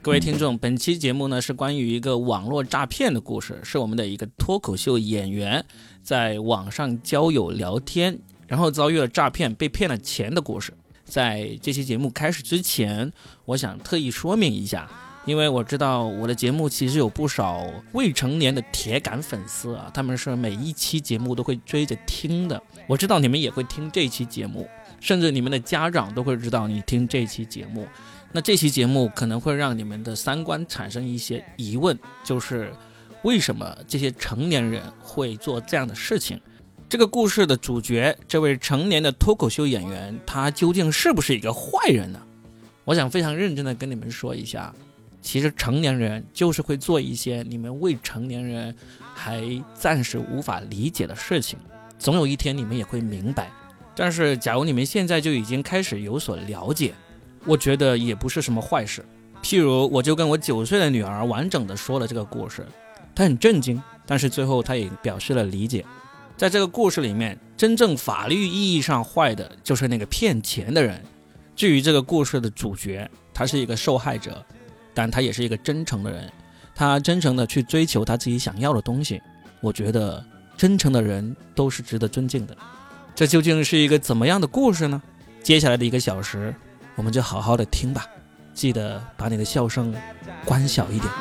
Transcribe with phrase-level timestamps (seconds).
[0.00, 5.64] 各位听众，本期节目呢是关于一个网络诈骗的故事，是我们的一个脱口秀演员
[6.02, 10.72] 在网上交友聊天，然后遭遇了诈骗，被骗了钱的故事。
[11.04, 13.12] 在这期节目开始之前，
[13.44, 14.88] 我想特意说明一下，
[15.26, 22.62] 因为我知道我的节目其实有不少未成年的铁杆粉丝啊，他们是每一期节目都会追着听的。
[22.86, 24.66] 我知道你们也会听这期节目，
[25.00, 27.86] 甚至你们的家长都会知道你听这期节目。
[28.30, 32.72] 那这期节目可能会让你们的三观产生一些疑问，就是
[33.22, 36.38] 为什么这些成年人会做这样的事情？
[36.90, 42.20] 这个故事的主角，这位成年的脱口秀演员，他究竟是不是一个坏人呢？
[42.84, 44.74] 我想非常认真的跟你们说一下，
[45.20, 48.74] 其实成年人就是会做一些你们未成年人
[49.14, 49.42] 还
[49.74, 51.58] 暂时无法理解的事情，
[51.98, 53.50] 总有一天你们也会明白。
[54.00, 56.94] 但是，假如你们现在就已经开始有所了解，
[57.44, 59.04] 我觉得也不是什么坏事。
[59.42, 62.64] 譬如，我就跟我九岁的女儿完整的说了这个故事，
[63.12, 65.84] 她很震惊，但是最后她也表示了理解。
[66.36, 71.02] 在这个故事里面，真正法律意义上坏的就是那个骗钱的人。
[71.56, 74.46] 至于这个故事的主角，他是一个受害者，
[74.94, 76.32] 但他也是一个真诚的人，
[76.72, 79.20] 他真诚的去追求他自己想要的东西。
[79.60, 80.24] 我觉得
[80.56, 82.56] 真诚的人都是值得尊敬的。
[83.18, 85.02] 这究竟是一个怎么样的故事呢？
[85.42, 86.54] 接下来的一个小时。
[86.94, 88.06] 我们就好好的听吧，
[88.54, 89.92] 记得把你的笑声
[90.44, 91.12] 关小一点。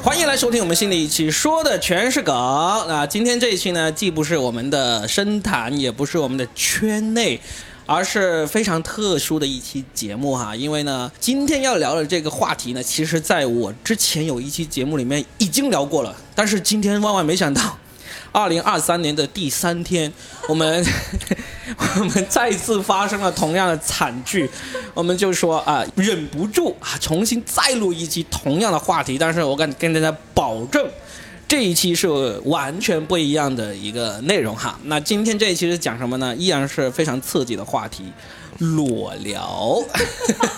[0.00, 2.32] 欢迎来收听我们新的一期，说的全是梗。
[2.86, 7.40] 那今天这一期呢，既不是我们的深谈，也不是我们的圈内，
[7.88, 10.54] 而是非常特殊的一期节目哈。
[10.54, 17.78] 因为呢，今天要聊的这个话题呢，其实在我之前有一期节目里面已经聊过了，但是今天万万没想到。
[18.30, 20.12] 二零二三年的第三天，
[20.48, 20.84] 我们
[21.98, 24.48] 我们再次发生了同样的惨剧，
[24.92, 29.16] 我们就说啊，忍不住啊，重新再录一期同样的话题。
[29.16, 30.86] 但是我敢跟大家保证，
[31.48, 32.06] 这一期是
[32.44, 34.78] 完全不一样的一个内容哈。
[34.84, 36.36] 那今天这一期是讲什么呢？
[36.36, 38.04] 依然是非常刺激的话题。
[38.58, 39.80] 裸聊，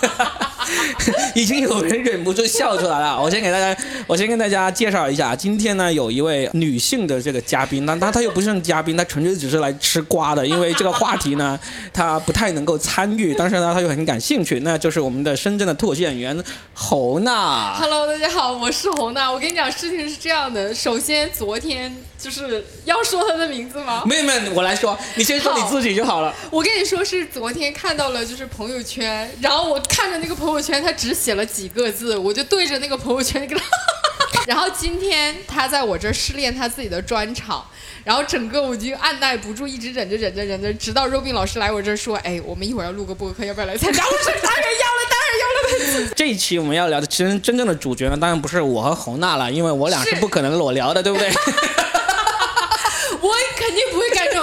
[1.35, 3.21] 已经有人忍不住笑出来了。
[3.21, 3.75] 我先给大家，
[4.07, 10.45] 我先跟大家介绍一下，今天呢有一位女性的这个嘉宾，那她她又不是嘉宾，她纯粹只是来吃瓜的。
[10.45, 11.59] 因为这个话题呢，
[11.93, 14.59] 她不太能够参与，但是呢，她又很感兴趣。
[14.61, 17.75] 那就是我们的深圳的脱口秀演员侯娜。
[17.75, 19.31] Hello，大家好，我是侯娜。
[19.31, 20.73] 我跟你讲，事情是这样的。
[20.73, 24.03] 首先，昨天就是要说他的名字吗？
[24.05, 26.33] 没有没有，我来说，你先说你自己就好了。
[26.49, 27.91] 我跟你说，是昨天看。
[28.01, 33.61] 到了就是朋友圈，然后我看着那个朋友圈，他只写了几个字，我就对着那个朋友圈给他。
[34.47, 37.63] 然后今天他在我这儿试练他自己的专场，
[38.03, 51.29] 然后整个我就按耐不住，一直忍着忍着忍着，直到肉饼老师来我这儿说：“哎，我们一会儿要录个播客，要不要来参加？”我说：“当然要了，当然要了。” 这一期我们要聊的，其实真正的主角呢，当然不是我和侯娜了，因为我俩是不可能裸聊的，对不对？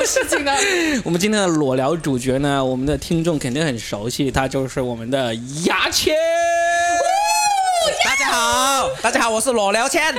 [0.09, 0.51] 事情呢。
[1.05, 5.35] 我们今天的裸聊主角呢，我们的听众肯定很熟悉，他就是我们的
[5.67, 6.15] 牙签。
[8.03, 10.15] 大家好，大家好，我是裸聊签。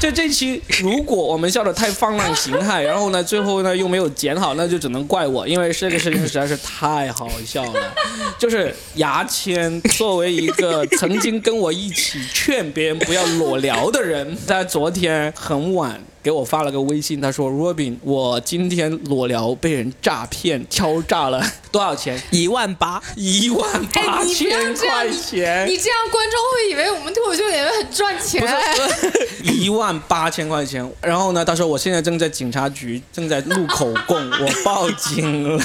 [0.00, 7.94] 就 这期，如果我们笑的太放浪形骸，然后呢，最后呢又没有剪好，那就只能怪我，因为这个事情实在是太好笑了。
[8.38, 16.00] 就是牙签作为一个曾经跟我一起劝别人不要裸聊的人，在昨天很晚。
[16.22, 22.22] 给我发了个微信，他说：“Robin，我今天裸聊被人诈骗，敲诈了 多少钱？
[22.30, 25.66] 一万八，一万八千块钱。
[25.68, 28.46] 你这样观众会以为我们脱口秀演员很赚钱。
[29.42, 30.88] 一万八千块钱。
[31.00, 35.62] 然后呢，他说我现在正在警察局，正在录口供，我报警了。”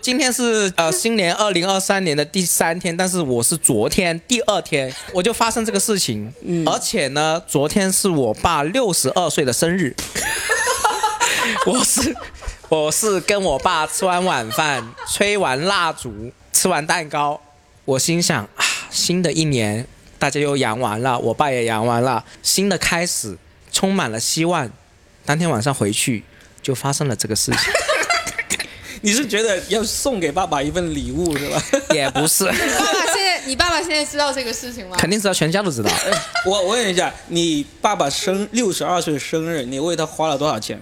[0.00, 6.32] 今天是呃新年二零二三年的第三天，但是我是昨天第二天我就发生这个事情，
[6.64, 9.94] 而且呢，昨天是我爸六十二岁的生日，
[11.66, 12.16] 我是
[12.70, 17.38] 我是跟我爸吃完晚饭，吹完蜡烛，吃完蛋糕，
[17.84, 19.86] 我心想啊，新的一年
[20.18, 23.36] 大家又阳完了，我爸也阳完了，新的开始
[23.70, 24.70] 充满了希望。
[25.26, 26.24] 当天晚上回去
[26.62, 27.60] 就发生了这个事情。
[29.02, 31.62] 你是觉得要送给爸爸一份礼物是吧？
[31.94, 32.44] 也不是。
[32.44, 32.56] 爸爸
[33.14, 34.96] 现在，你爸爸现在知道这个事情吗？
[34.98, 35.90] 肯定知道，全家都知道。
[36.46, 40.80] 我我问一下，你爸爸生六十二岁生日，你为他花了多少钱？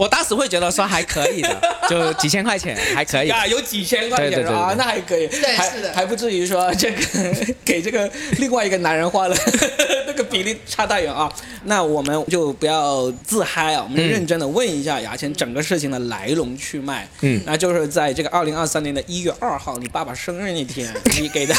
[0.00, 1.60] 我当时会觉得说还可以的，
[1.90, 3.28] 就几千块钱还可以。
[3.28, 9.36] 啊，有几千块对对对对钱啊，那还可以，还是的还不至于说这个给这个另外一个男人花了
[10.08, 11.30] 那个比例差太远啊。
[11.64, 17.06] 那我们就不要自嗨啊，我们认真的问一下牙签整个事情的来龙去脉。
[17.20, 21.54] 嗯那就是在这个二零二三年的一月二号，你爸爸生日那天，你给他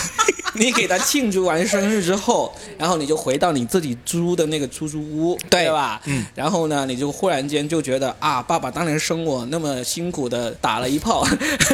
[0.54, 6.02] 你给他庆祝完生日之后，然后你就回到你自己租的那个出租屋，对吧？
[6.06, 6.26] 嗯。
[6.36, 11.26] 然后呢，你就忽然间就觉得啊，爸爸当年生我那么辛苦的打了一炮，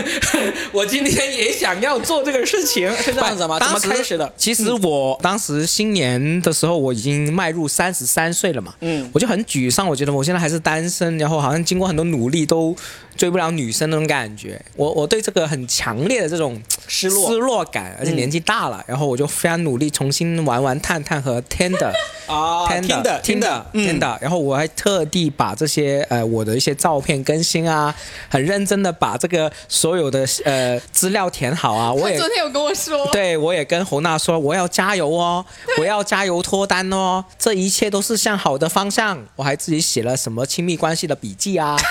[0.71, 3.59] 我今天也想要做这个事情，是这样子吗？
[3.59, 4.31] 怎么开始的？
[4.37, 12.75] 其实我当时新年的时候，我已经迈入三十三岁了嘛，嗯我就很沮丧，我觉得我现在还是单身，然后好像经过很多努力都
[13.17, 14.61] 追不了女生那种感觉。
[14.75, 21.91] 我我对这个很强烈的这种失落嗯失落感，而且年纪大了，然后我就非常努力重新玩玩探探和 Tender。
[22.27, 27.95] Tinder，Tinder，，然后我还特地把这些呃我的一些照片更新啊，
[28.29, 35.45] 很认真的把这个所有的呃资料填好啊，我也昨天有跟我说，对我也跟侯娜说我要加油哦，
[35.77, 39.25] 我要加油脱单哦，这一切都是向好的方向。
[39.37, 41.77] 我还自己写了什么亲密关系的笔记啊，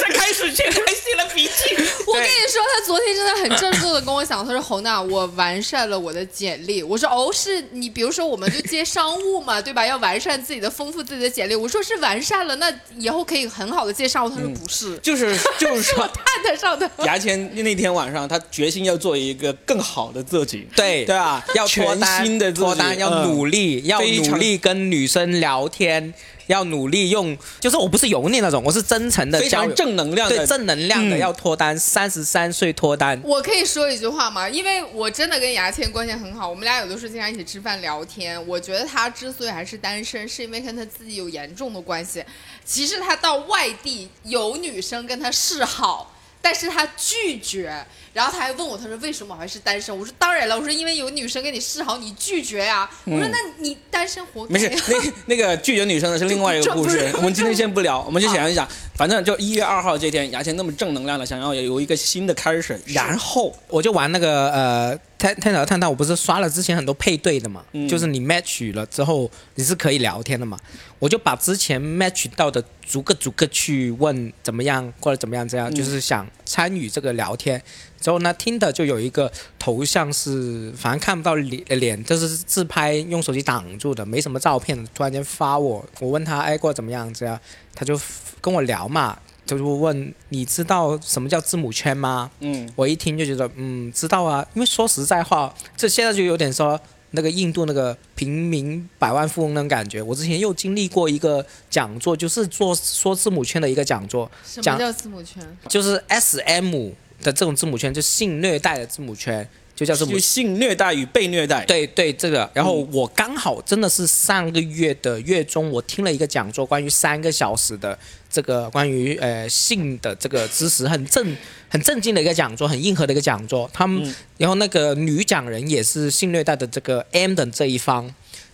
[0.00, 1.74] 在开始前还写了笔记。
[2.06, 6.82] 我跟你说，他昨天真的很郑重的跟我讲，他说侯娜，我完善了我的简历。
[6.82, 9.86] 我说哦，是你比如说我们就接商务嘛，对吧？
[9.86, 11.54] 要完善自己的，丰富自己的简历。
[11.54, 14.28] 我说是完善了，那以后可以很好的接商务。
[14.28, 16.90] 他说不是，就是 就是是我说，探探上的。
[17.04, 20.68] 牙签那天晚上，他决心要做一个更好的自己。
[20.76, 21.86] 对对啊，要全
[22.22, 23.54] 新的自己脱单，要努力。
[23.54, 26.12] 力，要努力跟女生聊天。
[26.46, 34.48] 要努力用，就是我不是油腻那种，我是真诚的非常，正能量的对正能量的嗯要脱单，三十三岁脱单，我可以说一句话吗？
[34.48, 38.44] 因为我真的跟牙签关系很好，我们俩有的时候经常一起吃饭聊天。
[38.46, 42.24] 我觉得他之所以还是单身，是因为跟他自己有严重的关系。
[42.64, 46.10] 其实他到外地有女生跟他示好。
[46.46, 47.74] 但是他拒绝，
[48.14, 49.94] 然后他还问我，他说为什么我还是单身？
[49.96, 54.70] 我说当然了，我说因为有女生跟你示好，你拒绝呀、我说那你单身活该没事，
[55.26, 67.88] 那那个拒绝女生的是另外一个故事 我们今天先不聊，我们就想一想，反正就一月二号这天，牙签那么正能量了，想要有一个新的开始，然后我就玩那个呃探探讨探讨，我不是刷了之前很多配对的嘛，嗯。
[67.88, 70.56] 就是你 match 了之后你是可以聊天的嘛，
[71.00, 75.74] 我就把之前 match 到的逐个逐个去问怎么样或者怎么样这样，嗯。
[75.74, 77.60] 就是想参与这个聊天。
[78.00, 79.28] 之后呢，听的就有一个
[79.58, 87.36] 头像是反正看不到脸脸，就是自拍用手机挡住的，没什么照片，突然间发我，我问他哎过怎么样这样，
[87.74, 88.00] 他就
[88.40, 89.18] 跟我聊嘛。
[89.46, 92.30] 就问你知道什么叫字母圈吗？
[92.40, 96.80] 嗯，我一听就觉得，嗯，知道啊，因为说实在话，这现在就有点说
[97.14, 100.02] 那个印度那个平民百万富翁那种感觉。
[100.02, 104.30] 我之前又经历过一个讲座，就是做说字母圈的一个讲座，
[104.60, 105.42] 讲什么叫字母圈？
[105.68, 106.90] 就是 S M
[107.22, 117.98] 的这种字母圈，就性虐待的字母圈，就叫字母就性虐待与被虐待，对对，这个，然后我刚好真的是上个月的月中，我听了一个讲座，关于三个小时的
[118.30, 121.36] 这个关于呃性的这个知识，很正
[121.68, 123.68] 很正经的一个讲座，很硬核的一个讲座。
[123.72, 124.14] 他们，嗯。
[124.38, 128.04] 然后那个女讲人也是性虐待的这个 M 的这一方，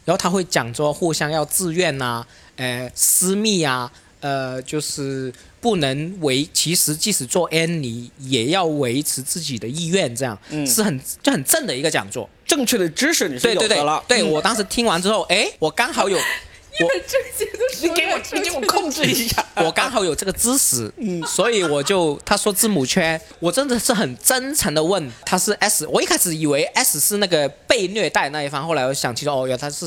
[0.06, 2.24] 然后他会讲说互相要自愿呐、
[2.56, 10.66] 呃私密啊，呃就是不能维，其实即使做 N，你也要维持自己的意愿，这样、嗯。
[10.66, 12.28] 是很就很正的一个讲座。
[12.46, 14.22] 正确的知识你是有的了，，对。
[14.22, 16.16] 嗯我当时听完之后， 哎，我刚好有
[16.80, 29.86] 我这些都你给我你给我控制一下， 我刚好有这个知识，嗯，所以我就他说字母圈，我真的是很真诚的问他是 S，我一开始以为 S 是那个被虐待那一方，后来我想起来哦，原来他是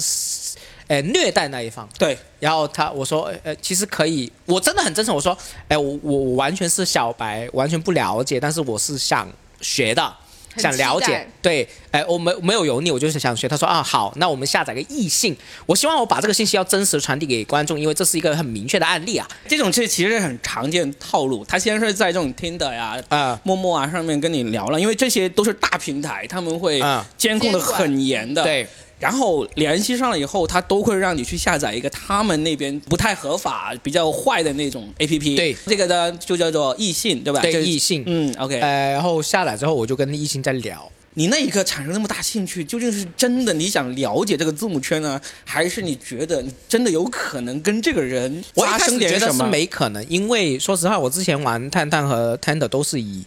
[0.88, 5.38] 呃虐待那一方，对，然后他我说呃呃其实可以，我真的很真诚，我说
[5.68, 9.28] 哎我我我完全是小白，完全不了解，但是我是想
[9.62, 10.14] 学的。
[10.56, 13.48] 想了解，对，哎，我没没有油腻，我就是想学。
[13.48, 15.36] 他说啊，好，那我们下载个异性。
[15.66, 19.28] 我希望我把这个信息要真实传递给观众，因为这是一个很明确的案例啊。
[19.48, 21.44] 这种是其实很常见套路。
[21.46, 28.44] 他先是在这种 Tinder 呀、啊陌陌啊上面跟你聊了，因为这些都是大平台，他们会啊监控的很严的。。
[28.44, 28.68] 对，
[29.04, 35.36] 然后联系上了以后，他都会让你去下载一个他们那边不太合法、比较坏的那种 APP。
[35.36, 37.42] 对这个呢就叫做异性，对吧？
[37.42, 38.60] 对异性嗯，OK。
[38.60, 40.90] 呃，然后下载之后，我就跟异性在聊。
[41.16, 49.48] 你那一刻产生那么大兴趣，究竟是真的你想了解这个字母圈呢，还是你觉得你真的有可能跟这个人我一发生开始觉得是点什么？
[49.48, 53.24] 没可能，因为说实话，我之前玩探探和 Tender 都是以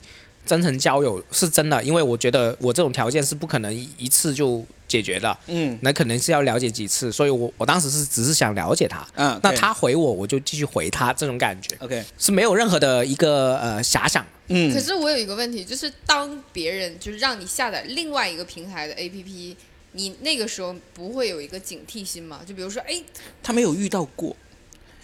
[0.47, 5.77] 真诚交友，是真的，因为我觉得我这种条件是不可能一一次就解决的，嗯。
[5.83, 11.77] 那可能是要了解几次，所以我我当时是只是想了解他，嗯，那他回我，我就继续回他，这种感觉。
[11.81, 14.25] OK，是没有任何的一个呃遐想。
[14.49, 19.57] 嗯，可是我有一个问题，就是当别人就是让你下载另外一个平台的 APP，
[19.93, 22.41] 你那个时候不会有一个警惕心吗？
[22.47, 23.03] 就比如说，哎，
[23.43, 24.37] 他没有遇到过，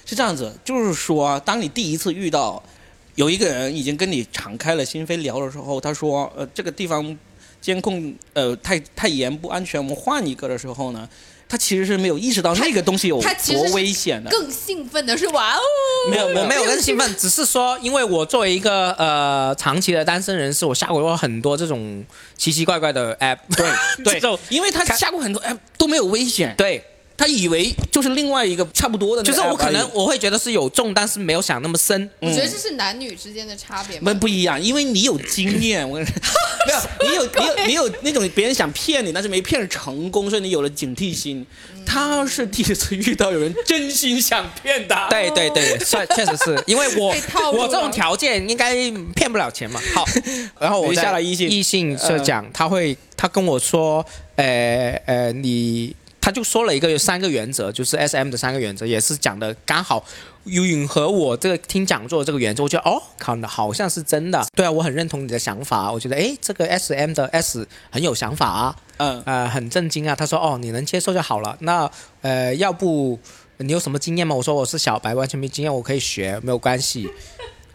[0.05, 2.63] 是这样子，就是说啊，当你第一次遇到
[3.15, 7.17] 有一个人已经跟你敞开了心扉聊的时候，他说，呃，这个地方
[7.61, 11.09] 监控呃太太严不安全，我们换一个的时候呢，
[11.49, 14.31] 他其实是没有意识到那个东西有多他其实是危险的。
[14.31, 15.61] 更兴奋的是哇哦，
[16.11, 22.05] 没有我没有更兴奋，只是说，因为我作为一个呃长期的单身人士，我下过很多这种
[22.37, 23.39] 奇奇怪怪的 app。
[23.55, 23.71] 对
[24.05, 26.83] 对这种，因为他下过很多 app 都没有危险，对，
[27.17, 32.11] 他以为就是另外一个差不多的就是我可能我会觉得是有重，但是没有想那么深。
[32.21, 34.23] 我觉得这是男女之间的差别吗不。
[34.23, 36.15] 不一样，因为你有经验，我跟你说，
[37.05, 41.45] 没有，你有你有你有那种别人想骗你，但是没骗成功，所以你有了警惕心。
[41.85, 46.63] 他是第一次遇到有人真心想骗他，对对对，确确实是。
[46.67, 47.09] 因为我
[47.53, 48.75] 我这种条件应该
[49.15, 49.81] 骗不了钱嘛。
[49.93, 50.05] 好，
[50.61, 51.49] 然后我下来异性。
[51.49, 60.03] 异性是讲他会他跟我说，呃呃，你他就说了一个三个原则，就是 S M 的三个原则，也是讲的刚好
[60.45, 64.47] 允和我这个听讲座的这个原则，我觉得哦，靠，好像是真的。
[64.55, 68.77] 对啊，我很认同你的想法，我觉得诶，这个 S M 的 S 很有想法啊。
[68.99, 70.15] 嗯，呃，很震惊啊。
[70.15, 71.57] 他说：“哦，你能接受就好了。
[71.63, 73.19] 那呃，要不
[73.57, 77.11] 你有什么经验吗？”我说：“我是小白，完全没经验，我可以学，没有关系。”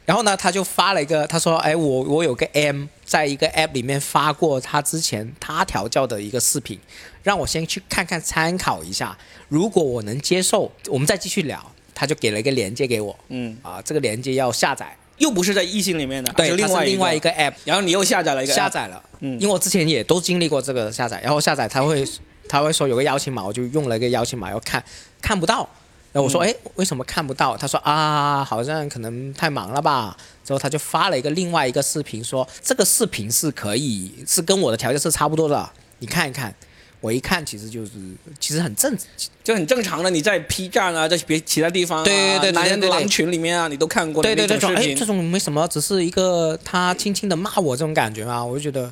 [0.05, 6.79] 然后呢，他就发了一个，他说：“哎，我我有个 M 在一个 App 里面发过他之前他调教的一个视频，
[7.27, 9.17] 让我先去看看参考一下。
[9.49, 11.59] 如果我能接受，我们再继续聊。”
[11.99, 17.53] 他就给了一个链接给我，嗯，啊，这个链接要下载，又不是在异性里面的，对，是另外另外一个，App。
[17.65, 22.07] 然后你又下载了一个下，载了，嗯因为我之前也都经历过这个下载，然后下载他会
[22.47, 24.83] 他会说有个邀请码，我就用了一个邀请码要看，
[25.23, 25.67] 看不到，
[26.11, 27.57] 然后我说嗯哎、为什么看不到？
[27.57, 30.15] 他说啊好像可能太忙了吧，
[30.45, 35.67] 之后他就发了一个另外一个视频说这个视频是可以是跟我的条件是差不多的，
[35.97, 36.53] 你看一看。
[36.99, 37.91] 我一看，其实就是
[38.39, 38.97] 其实很正，
[39.43, 40.09] 就很正常的。
[40.09, 48.91] 你在 P 站啊，在别其他地方啊，男人狼群里面啊，你都看过的对对对，这种这种没什么，只是一个他轻轻的骂我这种感觉嘛，我就觉得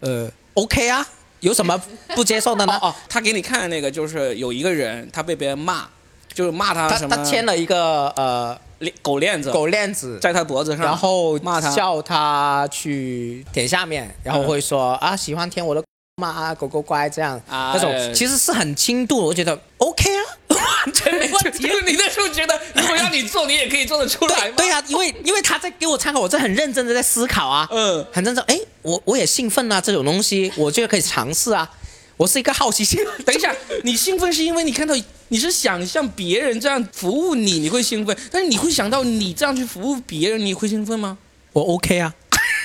[0.00, 1.06] 呃 OK 啊，
[1.40, 1.80] 有什么
[2.14, 2.72] 不接受的呢？
[2.82, 5.86] 哦哦，他给你看的那个就是有一个人，他被别人骂，
[6.32, 7.16] 就是骂他他什么？
[7.16, 11.70] 他牵了一个呃链狗链子，狗链子，在他脖子上，然后骂他。
[11.70, 15.82] 叫他去舔下面，然后会说、啊喜欢舔我的
[16.16, 16.54] 狗吗？
[16.54, 21.66] 狗狗乖这样，啊那种哎其实是很轻度，我觉得 OK 啊，完全没问题。
[21.66, 24.54] 就 你那时候觉得，如果让你做，你也可以做得出来吗？
[24.56, 31.68] 对对呀、因为因为他在给我参考，我在很认真的在思考啊，嗯，很认真，哎，我我也兴奋啊，这种东西我觉得可以尝试啊，
[32.16, 33.00] 我是一个好奇心。
[33.26, 33.52] 等一下，
[33.82, 34.94] 你兴奋是因为你看到
[35.28, 41.18] 你是想像别人这样服务你，你会兴奋，但是你会想到你这样去服务别人，你会兴奋吗？
[41.52, 42.14] 我 OK 啊，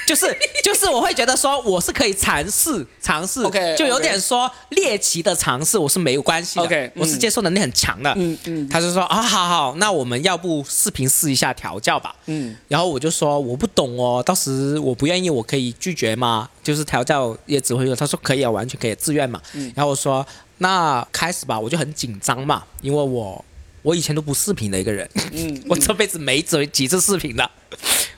[0.10, 0.26] 就是
[0.64, 8.12] 就是我会觉得说我是可以尝试尝试 OK，就有点说猎奇的尝试，我是没有关系的 OK，我是嗯接受能力很强的。
[8.18, 12.16] 嗯嗯他就说啊，好好，那我们要不视频试一下调教吧。
[12.26, 16.50] 嗯，然后我就说我不懂哦，到时我不愿意，我可以拒绝吗？
[16.64, 19.40] 就是调教也只会说，他说可以啊，完全可以自愿嘛。
[19.54, 20.26] 嗯然后我说
[20.58, 23.46] 那开始吧，我就很紧张嘛，因为我
[23.84, 27.50] 我以前都不视频的一个人，嗯 我这辈子没几几次视频的，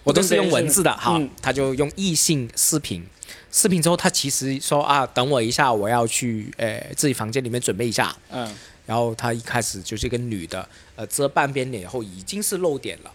[0.04, 0.92] 我都是用文字的。
[0.96, 3.06] 哈，嗯他就用异性视频。
[3.52, 8.16] 视频之后，他其实说啊，等我一下，我要去呃自己房间里面准备一下。
[8.30, 8.50] 嗯，
[8.86, 13.12] 然后他一开始就是一个女的，呃，遮半边脸以后已经是露点了，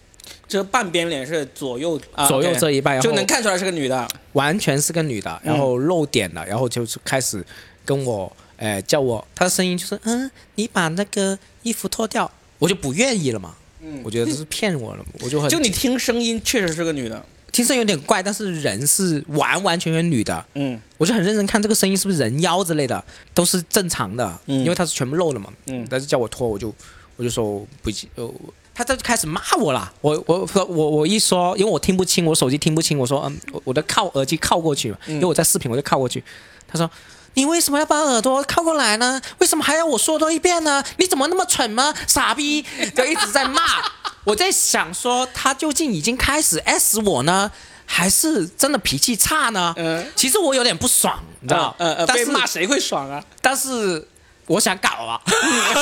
[0.47, 4.07] 这半边脸是左右、啊左右这一半，就能看出来是个女的。
[4.35, 7.43] 完全是个女的，然后露点了，然后就是开始
[7.87, 13.55] 跟我，呃，叫我，她的声音就是，嗯，你把那个衣服脱掉，我就不愿意了嘛。
[13.87, 17.25] 嗯我觉得这是骗我了， 我就很就你听声音确实是个女的。
[17.53, 23.03] 听声音有点怪，但是人是完完全全女的，嗯我就很认真看这个声音是不是人妖之类的，
[23.33, 25.51] 都是正常的，嗯因为它是全部露了嘛。
[25.69, 26.75] 嗯但是叫我脱，我就
[27.17, 28.31] 我就说不行，呃，
[28.75, 29.91] 他就开始骂我了。
[30.03, 36.23] 我我我我我一说，因为我听不清，我手机听不清，我说嗯，我我的靠耳机靠过去，嘛因为我在视频，我就靠过去。
[36.69, 36.91] 他说。
[37.37, 39.21] 你为什么要把耳朵靠过来呢？
[39.39, 40.83] 为什么还要我说多一遍呢？
[40.97, 41.95] 你怎么那么蠢吗？
[42.07, 42.65] 傻逼！
[42.95, 43.63] 就一直在骂。
[44.25, 47.51] 我在想说，他究竟已经开始 S 我呢，
[47.85, 49.75] 还是真的脾气差呢？
[49.77, 51.75] 嗯其实我有点不爽，你知道？
[51.79, 53.23] 呃呃，但是被骂谁会爽啊？
[53.43, 54.09] 但是
[54.47, 55.21] 我想搞啊，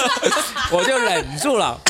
[0.73, 1.81] 我就忍住了。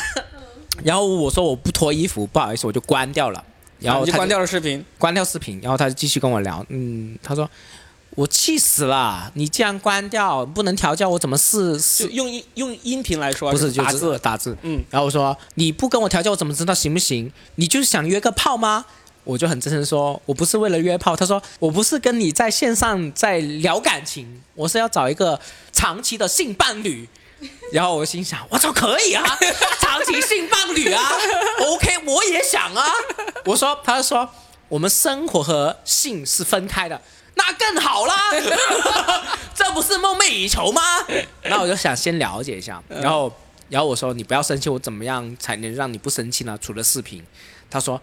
[0.83, 3.43] 然后我说我不脱衣服，不好意思，我就关掉了。
[3.79, 4.85] 然后他啊就关掉了视频。
[4.99, 6.63] 关掉视频，然后他就继续跟我聊。
[6.69, 7.49] 嗯，他说
[8.15, 9.29] 我气死了！
[9.35, 12.07] 你这样关掉，不能调教，我怎么试试？
[12.07, 14.57] 用音用音频来说，不是，就打字，打字。
[14.61, 17.31] 嗯，然后我说你不跟我调教，我怎么知道行不行？
[17.55, 18.85] 你就是想约个炮吗？
[19.25, 21.15] 我就很真诚说，我不是为了约炮。
[21.15, 25.39] 他说我不是跟你在线上在聊感情，我是要找一个
[25.73, 27.07] 长期的性伴侣。
[27.73, 29.23] 然后我心想，我操，可以啊，
[29.81, 31.03] 长期性伴侣啊
[31.59, 32.85] ，OK，我也想啊。
[33.43, 34.27] 我说，他说
[34.69, 36.99] 我们生活和性是分开的，
[37.35, 38.15] 那更好啦，
[39.53, 40.81] 这不是梦寐以求吗？
[41.49, 43.31] 那我就想先了解一下，然后，
[43.69, 46.57] 然后我说你不要生气，我怎么样才能让你不生气呢？
[46.61, 47.23] 除了视频，
[47.69, 48.01] 他说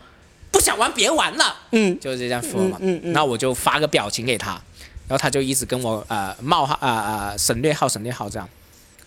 [0.51, 2.77] 不想玩别玩了，嗯，就是这样说嘛。
[2.81, 4.51] 嗯嗯嗯那我就发个表情给他，
[5.09, 8.49] 然后他就一直跟我呃冒号啊呃省略号省略号这样，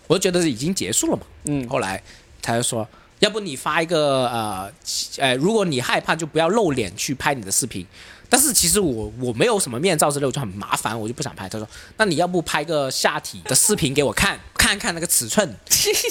[0.07, 1.23] 我就觉得已经结束了嘛。
[1.45, 2.01] 嗯后来
[2.41, 2.87] 他就说，
[3.19, 4.71] 要不你发一个呃
[5.17, 7.85] 呃，如果你害怕就不要露脸去拍你的视频。
[8.35, 11.47] 但是其实我我没有什么面罩之类，我就很麻烦，我就不想拍。
[11.47, 11.65] 他说，
[11.95, 15.55] 那你要不拍个下体的视频给我看，看看那个尺寸。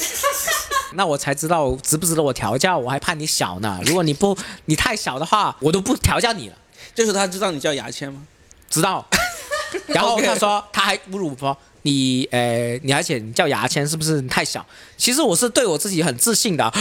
[0.95, 3.78] 那我才知道值不值得我调教，我还怕你小呢。
[3.85, 6.57] 如果你不你太小的话，我都不调教你了。
[6.95, 8.23] 就是他知道你叫牙签吗？
[8.71, 9.07] 知道。
[9.88, 14.64] 然后他说他还侮辱我说你呃你而且你叫牙签是不是太小？
[14.97, 16.73] 其实我是对我自己很自信的，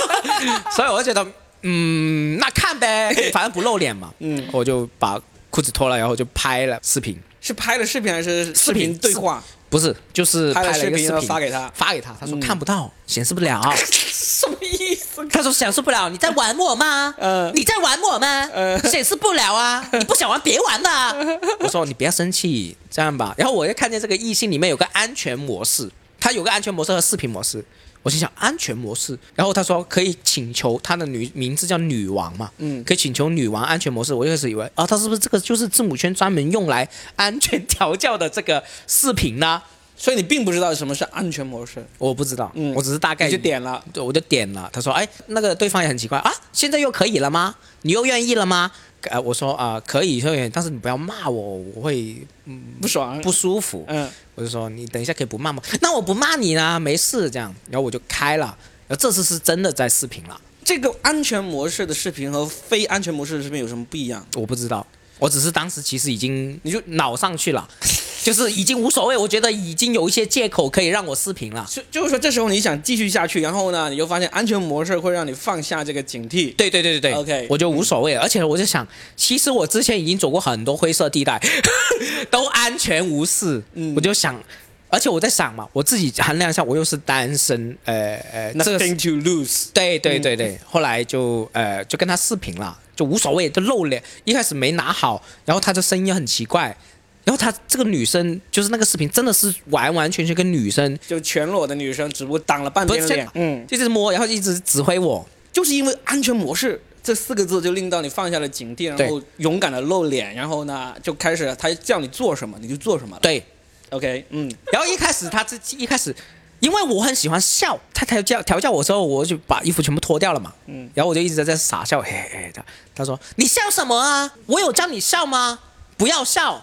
[0.74, 1.30] 所以我就觉得
[1.62, 9.42] 嗯那看呗，反正不露脸嘛，嗯，我就把裤子脱了，然后就拍了视频，是拍了视频还是视视频频对话？
[9.70, 13.60] 不是就是拍了视频发给他发给他，他说嗯看不到，显示不了。
[13.76, 15.26] 什么意思？
[15.28, 17.14] 他说显示不了，你在玩我吗？
[17.20, 18.48] 呃你在玩我吗？
[18.54, 19.86] 呃显示不了啊！
[19.92, 21.38] 你不想玩别玩了。
[21.60, 23.34] 我说你不要生气，这样吧。
[23.36, 27.62] 然后我又看见这个异性里面有个安全模式，它有个安全模式和视频模式。
[28.02, 34.14] 我心想安全模式，然后他说可以请求他的女名字叫女王嘛，嗯可以请求女王安全模式。
[34.14, 39.62] 我一开始以为啊，他是不是这个就是字母圈专门用来安全调教的这个视频呢？
[40.00, 43.84] 所以你并不知道什么是安全模式，我不知道，嗯我只是大概就点了。
[43.92, 44.70] 对，我就点了。
[44.72, 47.56] 他说：“哎，那个对方也很奇怪啊，现在又可以了吗？
[47.82, 48.70] 你又愿意了吗？”
[49.02, 53.84] 呃，我说啊、可以，可以，但是你不要骂我，我会嗯不爽，不舒服。
[53.88, 55.62] 嗯，我就说你等一下可以不骂吗？
[55.80, 57.54] 那我不骂你啦，没事这样。
[57.70, 58.46] 然后我就开了，
[58.86, 64.26] 然后这次是真的在视频了，这个安全模式的视频和非安全模式的视频有什么不一样？
[64.34, 64.86] 我不知道，
[65.18, 67.68] 我只是当时其实已经你就脑上去了，
[68.22, 71.66] 就是已经无所谓，我觉得已经有一些借口可以让我视频了。
[71.68, 76.54] 就就是说，这时候你想继续下去，然后呢，你就发现安全模式会让你放下这个警惕。
[76.56, 78.20] 对对对对对 OK 我就无所谓了。
[78.20, 81.40] 而且我就想，其实我之前已经走过很多灰色地带，
[82.30, 83.62] 都安全无事。
[83.74, 84.40] 嗯我就想，
[84.88, 89.66] 而且我在想嘛，我自己衡量一下，我又是单身，呃呃，这个 Nothing to lose。
[89.72, 90.58] 对对对对。
[90.64, 94.02] 后来就呃就跟他视频了，就无所谓，就露脸。
[94.24, 96.76] 一开始没拿好，然后他的声音很奇怪。
[97.24, 103.28] 然后他这个女生就是那个视频，真的是完完全全跟女生就全裸的女生，只不过挡了半边脸。
[103.34, 105.24] 嗯，一直摸，然后一直指挥我。
[105.52, 113.18] 就是因为安全模式这四个字，就令到你放下了警惕，然后勇敢的露脸，然后呢，就开始他叫你做什么你就做什么。
[113.20, 113.44] 对
[113.90, 116.14] ，OK，嗯，然后一开始他这一开始，
[116.60, 120.52] 因为我很喜欢笑，他调教调教我之后，我就把衣服全部脱掉了嘛。
[120.66, 122.64] 嗯，然后我就一直在在傻笑，嘿嘿的。
[122.94, 124.32] 他说：“你笑什么啊？
[124.46, 125.60] 我有叫你笑吗？
[125.96, 126.62] 不要笑。”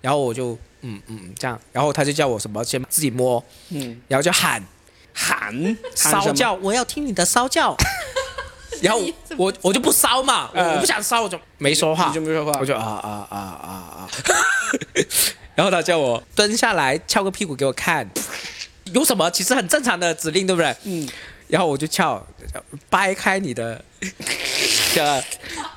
[0.00, 4.62] 然后我就嗯嗯这样，然后他就叫我什么先自己摸，嗯，然后就喊
[5.12, 7.76] 喊骚叫，我要听你的骚叫。
[8.80, 9.00] 然后
[9.36, 14.08] 我我就不骚嘛，我不想骚，我就没说话你就，没说话，我就啊啊啊啊啊，
[15.54, 18.08] 然后他叫我蹲下来翘个屁股给我看，
[18.92, 19.30] 有什么？
[19.30, 20.74] 其实很正常的指令，对不对？
[20.84, 21.08] 嗯，
[21.48, 22.24] 然后我就翘，
[22.90, 23.82] 掰开你的，
[24.94, 25.24] 的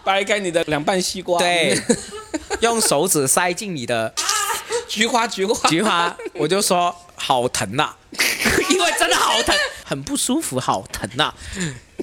[0.04, 1.78] 掰开你的两半西瓜，对，
[2.62, 4.14] 用手指塞进你的
[4.88, 7.94] 菊花菊花，菊花，我就说好疼呐、
[8.70, 11.34] 因为真的好疼，很不舒服，好疼呐、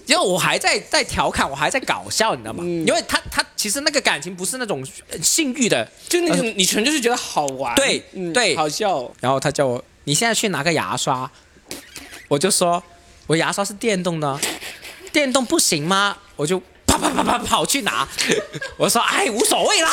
[0.06, 2.62] 因为我还在在调侃，我还在搞笑，你知道吗？
[2.64, 2.86] 嗯。
[2.86, 8.32] 因为他他其实那个感情不是那种呃性欲的，就那种你纯粹是觉得好玩，对嗯。
[8.32, 8.56] 对。
[8.56, 11.30] 好笑，然后他叫我，你现在去拿个牙刷，
[12.28, 12.82] 我就说，
[13.26, 14.40] 我牙刷是电动的，
[15.12, 16.16] 电动不行吗？
[16.36, 18.08] 我就啪啪啪啪跑去拿，
[18.76, 19.90] 我说哎无所谓啦，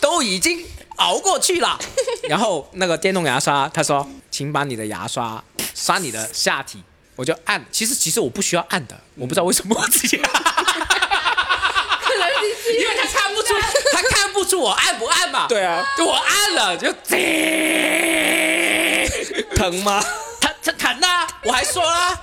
[0.00, 0.64] 都已经
[0.96, 1.78] 熬过去了。
[2.28, 5.42] 然后那个电动牙刷，他说，请把你的牙刷
[5.74, 6.82] 刷你的下体，
[7.16, 10.16] 我就按，其实其实我不需要按的，我不知道为什么我自己。
[10.16, 10.22] 因
[12.86, 13.54] 为他看不出，
[13.92, 15.46] 他看不出我按不按嘛。
[15.48, 16.88] 对啊，就我按了就，
[19.54, 20.02] 疼吗？
[20.40, 21.26] 疼疼疼呐！
[21.44, 22.18] 我还说啦，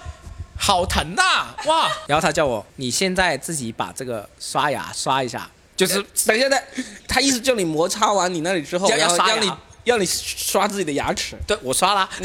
[0.58, 1.48] 好疼呐！
[1.66, 1.92] 哇！
[2.08, 6.62] 然后他叫我，你现在自己把这个刷牙刷一下，就是等一下，等，
[7.08, 9.52] 他意思叫你摩擦完你那里之后，要要你
[9.86, 12.10] 要你刷自己的牙齿，对我刷啦，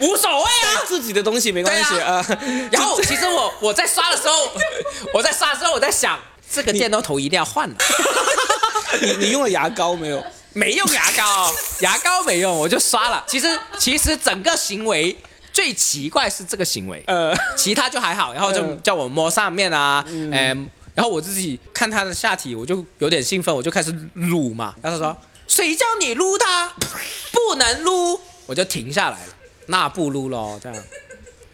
[0.00, 0.84] 无所谓啊。
[0.86, 2.24] 自己的东西没关系对啊。
[2.72, 4.34] 然后其实我我在刷的时候，
[5.12, 6.18] 我在刷的时候我在想，
[6.50, 7.76] 这个电动头一定要换了。
[9.02, 10.24] 你你用了牙膏没有？
[10.52, 13.24] 没用牙膏，牙膏没用，我就刷了。
[13.28, 13.46] 其实
[13.78, 15.16] 其实整个行为
[15.52, 18.32] 最奇怪是这个行为，呃，其他就还好。
[18.32, 20.30] 然后就嗯叫我摸上面啊，嗯，
[20.94, 24.74] 然后我自己看他的下体，我就有点兴奋，我就开始撸嘛。
[24.82, 26.72] 然后他说：“谁叫你撸他？
[27.32, 29.34] 不能撸！”我就停下来了，
[29.66, 30.84] 那不撸咯，这样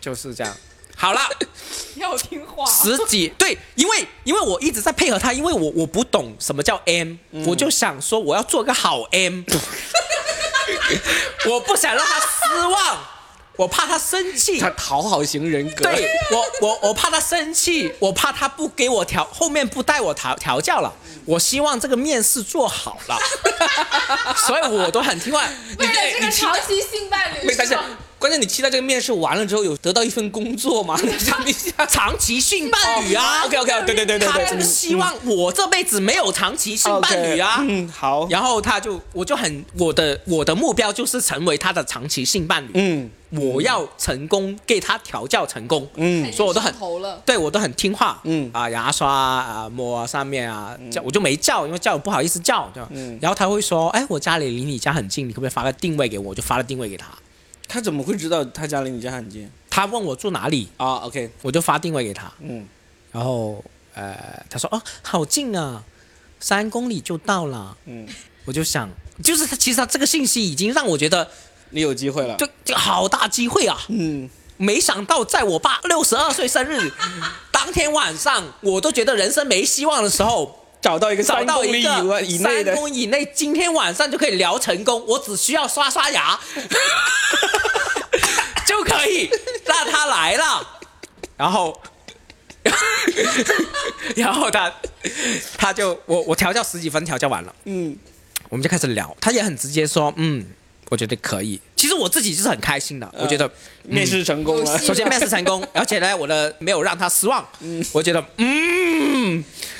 [0.01, 0.57] 就是这样。
[1.05, 1.21] 好了。
[1.97, 2.65] 要听话。
[2.65, 9.43] 十几对，因为因为我一直在配合他，因为我我不懂什么叫 M，、我就想说我要做个好 M，
[11.47, 12.99] 我不想让他失望，
[13.57, 14.71] 我怕他生气他。
[14.71, 15.85] 讨好型人格。
[15.85, 20.91] 对我我我怕他生气，我怕他不给我调，后面不带我调调教了。
[21.27, 23.19] 我希望这个面试做好了，
[24.47, 25.43] 所以我都很听话。
[25.79, 27.79] 为了这个你期待长期性伴侣，没，但是
[28.25, 30.99] 关键你期待这个面试完了之后有得到一份工作吗？
[31.45, 33.45] 你想长期性伴侣啊。
[33.45, 37.59] OK OK，对对对对对，希望我这辈子没有长期性伴侣啊。
[37.61, 43.11] 嗯，好，然后他就，我就很我的我的目标就是成为他的长期性伴侣，嗯。
[43.31, 46.33] 我要成功给他调教成功，嗯。
[46.33, 46.73] 所以我都很。
[47.27, 48.49] 对我都很听话，嗯。
[48.55, 53.19] 啊牙刷啊摸啊上面啊叫我就没叫，因为叫我不好意思叫，就嗯。
[53.21, 56.31] 然后他会说，哎我家里离你家很近，你可不可以发个定位给我？
[56.31, 57.09] 我就发了定位给他，
[57.75, 62.65] 他怎么会知道他家离你家很近他问我住哪里，啊？OK，我就发定位给他，嗯
[63.11, 64.17] 然后呃
[64.49, 65.83] 他说哦好近啊，
[66.39, 68.07] 三公里就到了，嗯，
[68.45, 68.89] 我就想
[69.25, 71.29] 就是他其实他这个信息已经让我觉得。
[71.71, 72.37] 你有机会了。
[72.37, 73.77] 就就好大机会啊！
[73.89, 76.93] 嗯，没想到在我爸六十二岁生日
[77.51, 82.75] 当天晚上，我都觉得人生没希望的时候，找到一个找三公里以外以内的。
[82.75, 86.39] 三，公里以内，今天晚上就可以聊成功，我只需要刷刷牙。
[88.67, 89.31] 就可以
[89.65, 90.69] 让他来了，
[91.39, 91.81] 然后。
[94.17, 94.73] 然后他，
[95.57, 97.97] 他就我我调教十几分调教完了，嗯。
[98.51, 100.45] 我们就开始聊，他也很直接说，嗯，
[100.91, 101.59] 我觉得可以。
[101.77, 103.51] 其实我自己就是很开心的，我觉得
[103.85, 104.79] 面试成功了。
[104.79, 107.45] 首先面试成功，而且呢，我的没有让他失望。
[107.93, 109.04] 我觉得，嗯，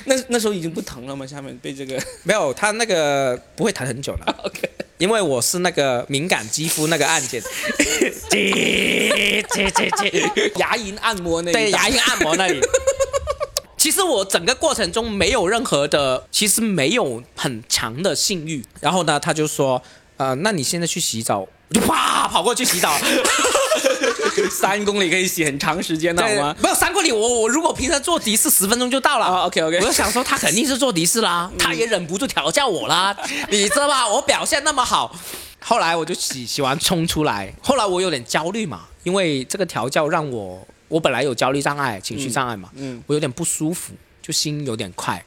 [0.05, 1.27] 那那时候已经不疼了吗？
[1.27, 7.43] 下面被这个 没有他那个不会疼很久了， OK，因为我是那个敏感肌肤那个按键，
[10.57, 12.61] 牙龈按摩那一档对牙龈按摩那里。
[13.77, 18.65] 其实我整个过程中没有任何的，其实没有很强的性欲。
[18.81, 19.83] 然后呢，他就说，
[20.17, 22.99] 呃，那你现在去洗澡，我就啪跑过去洗澡。
[24.51, 26.55] 三公里可以洗很长时间的好对吗？
[26.63, 29.27] 没有三公里，我我如果平常坐的士十分钟就到了。
[29.27, 33.17] 啊，OK OK，我就想说，他肯定是坐的士啦， 他也忍不住调教我啦，
[33.51, 34.07] 你知道吧？
[34.09, 35.15] 我表现那么好，
[35.61, 43.93] 后来我就洗洗完冲出来，后来我有点焦虑嘛，因为这个调教让我，我本来有焦虑障碍、情绪障碍嘛，嗯我有点不舒服，
[44.23, 45.25] 就心有点快。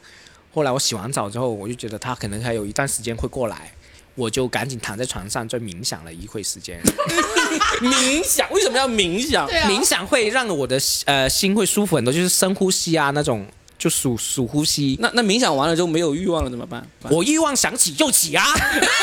[0.54, 3.72] 后来我洗完澡之后，我就觉得他可能还有一段时间会过来，
[4.18, 6.82] 我就赶紧躺在床上就冥想了一会时间。
[7.80, 9.46] 冥想为什么要冥想？
[9.46, 13.46] 啊，冥想会让我的呃心会舒服很多，就是深呼吸啊那种，
[13.78, 14.98] 就数数呼吸。
[15.00, 16.86] 那那冥想完了之后没有欲望了怎么办？
[17.12, 18.44] 我欲望想起就起啊！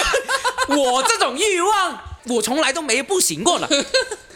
[0.69, 3.87] 我这种欲望，我从来都没不行过的，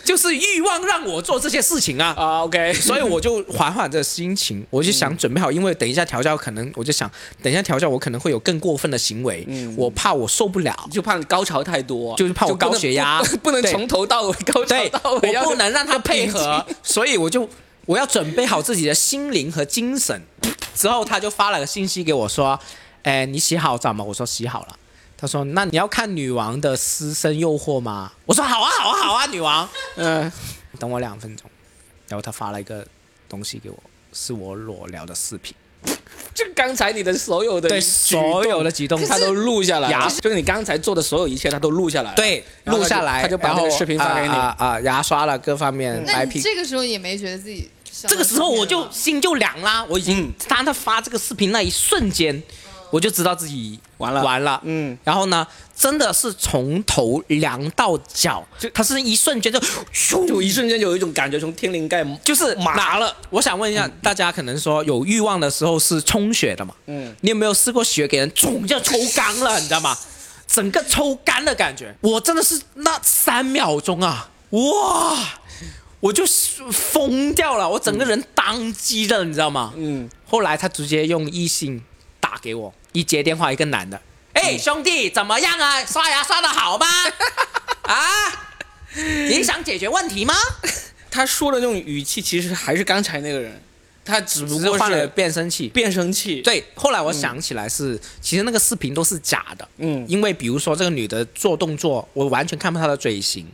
[0.08, 2.14] 就是欲望让我做这些事情啊。
[2.16, 7.10] 啊，OK， 所以我就缓缓着心情，我就想准备好，因为等一下调教可能，我就想
[7.42, 17.46] 等一下调教我可能会有更过分的行为，嗯我怕我受不了，就怕你高潮太多，就是怕我高血压不 不能从头到尾 高潮，到尾，我不能让他配合，所以我就
[17.84, 20.22] 我要准备好自己的心灵和精神。
[20.74, 22.58] 之后他就发了个信息给我说
[23.02, 24.68] ：“哎，你洗好澡吗？”我说洗好了。
[25.20, 29.68] 他说：“那你要看女王的私生诱惑吗？”我说：“好啊，好啊，好啊，女王。
[29.96, 30.30] 嗯，”
[30.78, 31.50] 等我两分钟，
[32.06, 32.86] 然后他发了一个
[33.28, 33.76] 东西给我，
[34.12, 35.52] 是我裸聊的视频，
[36.32, 39.90] 就刚才你的所有的对所有的举动，他都录下来
[40.22, 42.16] 就是你刚才做的所有一切，他都录下来了。
[42.16, 46.24] 对录下来，他就把这个视频发给你啊啊啊牙刷了各方面那。
[46.26, 47.68] 这个时候也没觉得自己
[48.06, 52.40] 这个时候我就心就凉啦，我已经嗯当他发这个视频那一瞬间，
[52.90, 55.46] 我就知道自己完了完了，嗯，然后呢，
[55.76, 59.58] 真的是从头凉到脚，就它是一瞬间就
[59.92, 63.14] 咻，就一瞬间有一种感觉，从天灵盖就是麻了。
[63.30, 66.74] 我想问一下大家，可能说有欲望的时候是充血的嘛？
[66.86, 69.96] 嗯，你有没有试过血给人冲就抽干了，你知道吗？
[70.48, 75.18] 整个抽干的感觉，我真的是那三秒钟啊，哇！
[76.00, 76.24] 我就
[76.70, 79.74] 疯掉了，我整个人当机了，你知道吗？
[79.76, 81.82] 嗯，后来他直接用异性
[82.20, 84.00] 打给我，一接电话一个男的，
[84.32, 85.84] 哎、兄弟怎么样啊？
[85.84, 86.86] 刷牙刷的好吗？
[87.84, 88.04] 啊，
[88.94, 90.34] 你想解决问题吗？
[91.10, 93.60] 他说的那种语气，其实还是刚才那个人，
[94.04, 95.68] 他只不过是换了变声器。
[95.68, 103.46] 变声器。，对，后来我想起来是，其实那个视频都是假的，嗯因为比如说这个女的做动作，我完全看不到她的嘴型，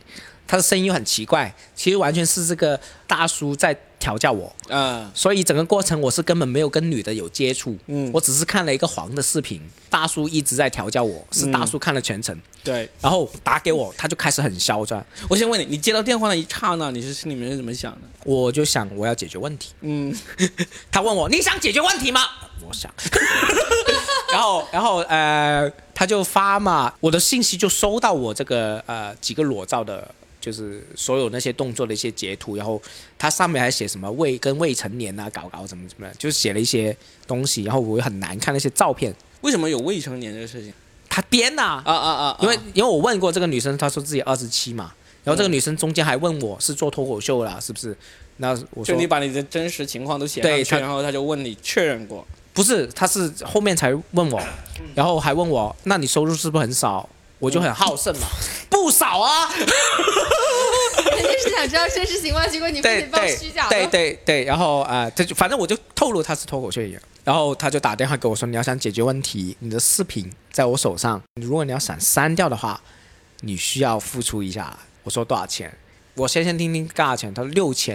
[0.45, 8.11] 她的声音又很奇怪，其实完全是这个大叔在调教我，嗯，所以整个过程我是根本没有跟女的有接触，嗯。
[8.13, 12.89] 我只是看了一个黄的视频，大叔一直在调教我，是大叔看了全程，对。
[13.01, 18.01] 然后打给我，他就开始很嚣张，我先问你，你接到电话那一刹那，你是心里面是怎么想的？
[18.23, 20.15] 我就想我要解决问题，嗯，
[20.91, 22.21] 他问我你想解决问题吗？
[22.67, 22.91] 我想，
[24.31, 30.09] 然后然后呃，他就发嘛，我的信息就收到我这个呃几个裸照的，
[30.45, 32.79] 就是所有那些动作的一些截图，然后
[33.17, 40.71] 它上面还写什么未跟未成年啊搞搞怎么怎么样，就是写了一些东西，然后我很难看那些照片，为什么有未成年这个事情？
[41.09, 42.37] 他编呐、啊啊啊！
[42.41, 47.97] 因为因为我问过这个女生，她说自己二十七嘛，然后这个女生中间还问我是做脱口秀啦，是不是？
[48.37, 52.27] 那我说就你把你的真实情况都写上去，对然后他就问你确认过。
[52.53, 54.41] 不是，他是后面才问我，
[54.93, 57.09] 然后还问我，那你收入是不是很少？
[57.45, 58.27] 我就很好胜嘛，
[58.69, 63.69] 不少啊， 肯定是想知道真实情况，结果你非对得报虚假的。
[63.69, 72.81] 对对对，然后啊，呃他、就反正我就透露他是脱口秀演员，然后他就打电话给我说，你要想解决问题，你的视频在我手上，如果你要想删掉的话，
[73.41, 74.75] 你需要付出一下。
[75.03, 75.71] 我说多少钱？
[76.15, 77.93] 我先先听听多少钱，他说六千，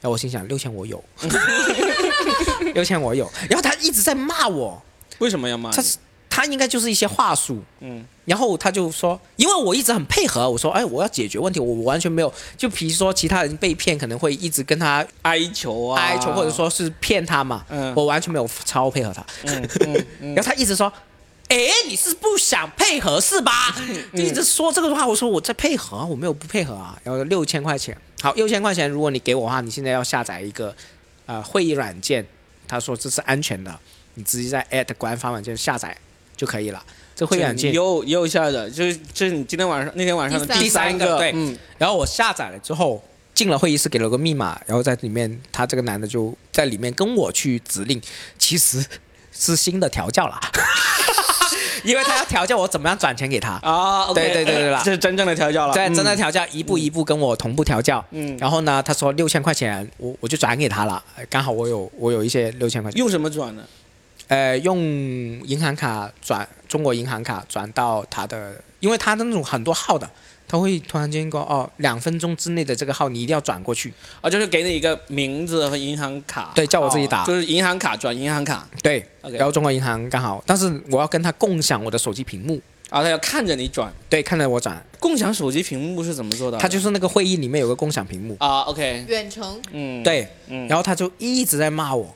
[0.00, 1.04] 然后我心想六千我有，
[2.72, 4.82] 六千我有，然后他一直在骂我，
[5.18, 5.76] 为什么要骂你？
[5.76, 5.98] 他是
[6.30, 17.94] 他应该就是一些话术，嗯，然后他就说，因为我一直很配合，我说，哎，我要解决问题，我我完全没有，就比如说其他人被骗，可能会一直跟他哀求啊，哀求，或者说是骗他嘛，嗯。
[17.94, 19.24] 我完全没有超配合他，
[20.20, 20.92] 然后他一直说，
[21.48, 21.56] 哎，
[21.88, 23.74] 你是不想配合是吧？
[24.12, 30.74] 就 一直说这个话，我说我在配合啊，我没有不配合啊，然后六千块钱，好，六千块钱，如果你给我的话，你现在要下载一个
[31.26, 32.26] 呃会议软件，
[32.66, 33.78] 他说这是安全的，
[34.14, 35.96] 你直接在 at 官方软件下载
[36.36, 36.84] 就可以了。
[37.16, 41.32] 这会议软件你又又下的，就是这是你今天晚上那天晚上的第三三个对。
[41.34, 41.56] 嗯。
[41.78, 43.02] 然后我下载了之后，
[43.34, 48.00] 进了会议室，给了个密码，然后在里面，他这个男的就在里面跟我去指令，
[48.38, 48.84] 其实
[49.32, 50.38] 是新的调教啦，
[51.84, 58.04] 因为他要调教我怎么样转钱给他，啊对对对对啦这是真正的调教了，对，嗯真的调教，一步一步跟我同步调教。
[58.10, 58.36] 嗯。
[58.38, 63.62] 然后呢，他说六千块钱，我我就转给他了，呃刚好我有我有一些六千块钱，用什么转的？
[64.28, 64.78] 呃，用
[65.44, 70.08] 银行卡转中国银行卡转到他的，因为他的那种很多号的，
[70.48, 73.92] 他会突然间说哦，两分钟之内的这个号你一定要转过去。
[74.20, 77.22] 啊，就是给你一个名字和银行卡，对叫我自己打。
[77.22, 78.68] 哦就是银行卡转银行卡。
[78.82, 82.60] 对然后中国银行刚好，但是我要跟他共享我的手机屏幕，
[82.90, 83.92] 啊，他要看着你转。
[84.08, 86.58] 对，看着我转，共享手机屏幕是怎么做的？
[86.58, 89.60] 他就是那个会议里面有个共享屏幕，啊，OK，远程。
[89.72, 92.14] 嗯，，对，嗯，然后他就一直在骂我，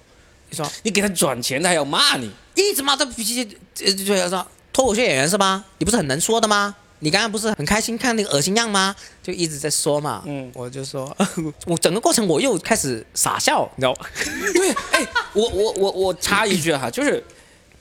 [0.50, 5.64] 你说你给他转钱，他还要骂你，一直骂他脾气，呃，就说脱口秀演员是吗？
[5.78, 6.74] 你不是很能说的吗？
[7.02, 8.94] 你刚刚不是很开心看那个恶心样吗？
[9.22, 11.16] 就一直在说嘛，嗯我就说，
[11.64, 14.06] 我整个过程我又开始傻笑，你知道吗？
[14.52, 17.24] 对，哎，我我我我插一句哈，就是，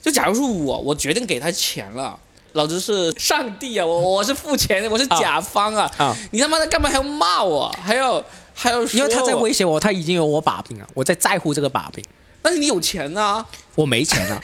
[0.02, 2.18] 就假如说我，我决定给他钱了。
[2.54, 3.86] 老子是上帝啊！
[3.86, 5.92] 我我是付钱的，我是甲方啊！
[6.00, 7.70] 啊你他妈的干嘛还要骂我？
[7.80, 8.24] 还要
[8.56, 12.04] 还要说因为他在威胁我，他已经有我把柄了，我在在乎这个把柄，
[12.42, 14.42] 但是你有钱啊、我没钱啊，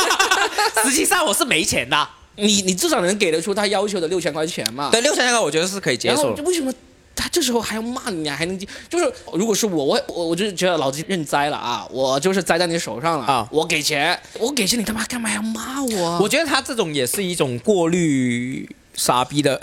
[0.84, 2.08] 实际上我是没钱的。
[2.36, 4.88] 你你至少能给得出他要求的六千块钱嘛？
[4.90, 6.42] 对，六千那个我觉得是可以接受的。
[6.42, 6.72] 后为什么
[7.14, 8.34] 他这时候还要骂你啊？
[8.36, 8.58] 还能
[8.88, 11.86] 就是如果是我，我我我就觉得老子认栽了啊！
[11.92, 16.18] 我就是栽在你手上了啊我给钱，我给钱，你他妈干嘛要骂我啊？
[16.20, 19.56] 我觉得他这种也是一种过滤傻逼的，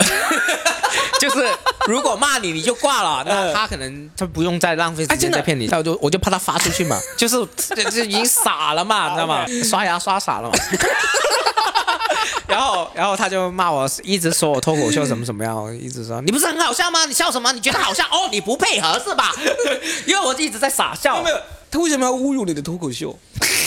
[1.20, 1.46] 就是
[1.88, 9.44] 如果骂你你就挂了，那他可能他不用再浪费时间再骗你，那我就我就怕他发出去嘛， 就是这这已经傻了嘛， 你知道吗？
[9.64, 10.54] 刷牙刷傻了嘛。
[12.46, 17.06] 然后，然后他就骂我，一直说我脱口秀什么什么样，一直说你不是很好笑吗？
[17.06, 17.50] 你笑什么？
[17.52, 18.04] 你觉得好笑？
[18.12, 19.32] 哦，你不配合是吧？
[20.06, 21.36] 因为我一直在傻笑没，有，
[21.72, 23.18] 他为什么要侮辱你的脱口秀？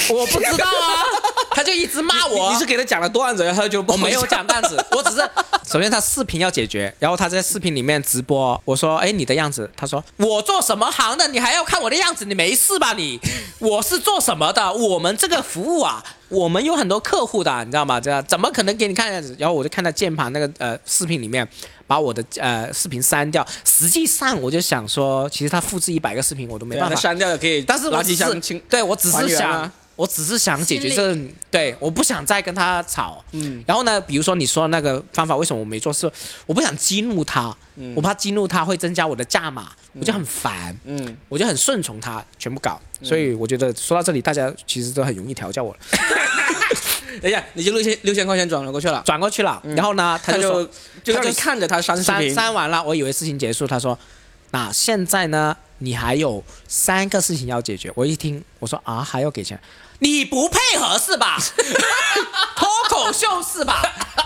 [0.10, 1.04] 我不知道啊，
[1.50, 2.50] 他就一直骂我。
[2.50, 5.28] 你你是给他讲了段子，然后他就不我没有讲段子， 我只是
[5.68, 13.20] 首先他视频要解决，然后他在视频里面直播，我说哎你的样子，他说我做什么行的，你还要看我的样子，你没事吧你？
[13.58, 14.72] 我是做什么的？
[14.72, 18.00] 我们这个服务啊，我们有很多客户的，你知道吗？
[18.00, 19.36] 这样怎么可能给你看样子？
[19.38, 21.48] 然后我就看到键盘那个呃视频里面
[21.86, 23.46] 把我的呃视频删掉。
[23.64, 28.62] 实际上我就想说，其实他复制一百个视频我都没没办法，删掉的可以，但是我只是。
[28.70, 31.18] 对我只是想我只是想解决这个，
[31.50, 33.24] 对，我不想再跟他吵。
[33.32, 35.94] 嗯，然后呢，比如说你说的那个方法，为什么我没做？
[35.94, 36.12] 是
[36.46, 37.56] 我不想激怒他，
[37.96, 42.80] 我怕激怒他会增加我的价码，我就很烦，嗯，我就很顺从他，全部搞。
[43.02, 45.80] 所以我觉得说到这里，大家其实都很容易调教我了。
[47.22, 50.70] 等一下，你就六千六千块钱转了过去了，转过去了，然后呢，他他就说
[51.02, 53.98] 就就看着他删删，删完了，我以为事情结束，他说，
[54.52, 57.90] 那现在呢，你还有三个事情要解决。
[57.96, 59.58] 我一听，我说啊，还要给钱，
[60.00, 61.38] 你不配合是吧？
[62.56, 63.82] 脱口秀是吧？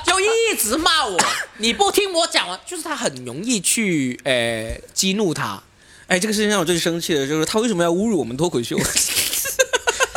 [0.05, 1.17] 就一直骂我，
[1.58, 5.62] 你不听我讲完，就是他很容易去呃激怒他，
[6.08, 8.77] 哎，这个事情让我最生气的就是他为什么要侮辱我们脱口秀？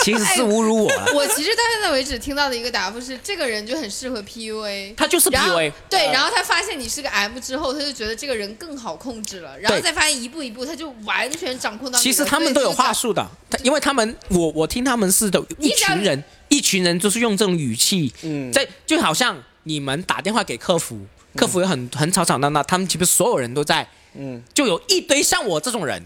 [0.03, 1.13] 其实是侮辱我了。
[1.15, 4.95] 我其实到现在为止听到的一个答复是，这个人就很适合 PUA。
[4.97, 12.13] 他就是 PUA，对，然后他发现你是个 M 之后，他就觉得这个人更好控制了，然后再发现一步一步，他就完全掌控到其。
[12.13, 13.13] 实他们都有话术。
[13.13, 20.99] 的，他因为他们我我听他们是的一群人，一群人就是用这种语气，嗯在就好像你们打电话给客服，
[21.37, 26.03] 客服也很很吵吵闹闹，他们其实所有人都在，嗯就有一堆像我这种人，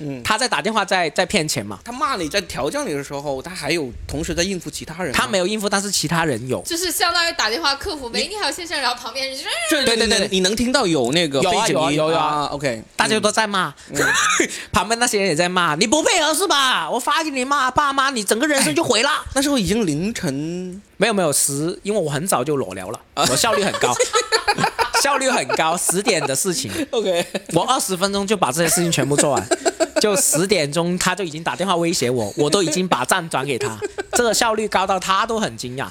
[0.00, 11.94] 嗯，他在打电话在在骗钱嘛，他骂你在调教你的时候，他还有同时在应付其他人，他没有应付，但是其他人有，就是相当于打电话客服，喂，你好先生，然后旁边人就是对对对对你能听到有那个有啊背景音？
[11.96, 13.74] 有啊有啊啊，OK，大家都在骂，
[14.72, 16.88] 旁边那些人也在骂，你不配合是吧？
[16.90, 19.10] 我发给你骂爸妈，你整个人生就毁了。
[19.34, 23.90] 那时候已经凌晨，没有没有十，因为我很早就裸聊了，我效率很高，
[25.02, 29.48] 效率很高，十点的事情，OK，我二十分钟就把这些事情全部做完，
[29.98, 33.78] 就十点钟他就已经打电话威胁我，我都已经把账转给他，
[34.12, 35.88] 这个效率高到他都很惊讶，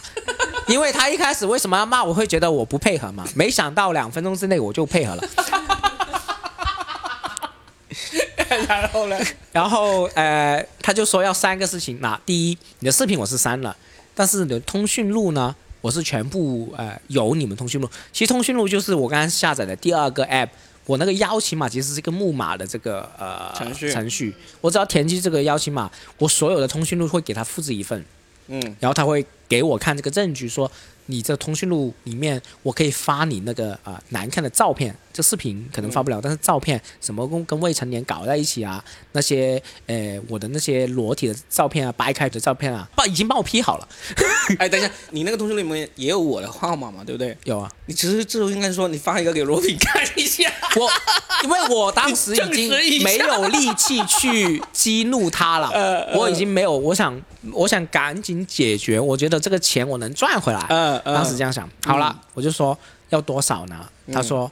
[0.67, 5.23] 因为他一开始为什么要骂我会觉得我不配合嘛，没想到两分钟之内我就配合了，
[8.67, 9.17] 然后呢？
[9.51, 13.75] 然后呃他就说要三个事情，那第一你的视频我是删了，
[14.19, 15.55] 但是你的通讯录呢？
[15.79, 20.49] 我是全部呃有你们通讯录，其实通讯录就是我刚刚下载的第二个 app，
[20.85, 23.89] 我那个邀请码其实是一个木马的这个呃程序。
[23.89, 28.03] 程序，我只要填进这个邀请码，我所有的通讯录会给他复制一份，
[28.49, 30.69] 嗯，然后他会给我看这个证据，说
[31.05, 43.87] 你这通讯录里面我可以发你那个啊、呃难看的照片，这视频可能发不了，但是照片什么跟跟未成年搞在一起啊，那些呃我的那些裸体的照片啊，掰开的照片啊，帮已经帮我 P 好了，
[44.57, 47.37] 哎，等一下，你那个通讯录里面也有我的号码嘛，对不对？
[47.43, 50.89] 有啊，你其实这时候应该说你发一个给罗品看一下，我
[51.43, 55.69] 因为我当时已经没有力气去激怒他了，
[56.15, 61.69] 我已经没有，我想我想赶紧解决，我觉得这个钱我能赚回来，嗯嗯当时这样想。
[61.83, 62.77] 好了，我就说
[63.09, 63.85] 要多少呢？
[64.13, 64.49] 他说。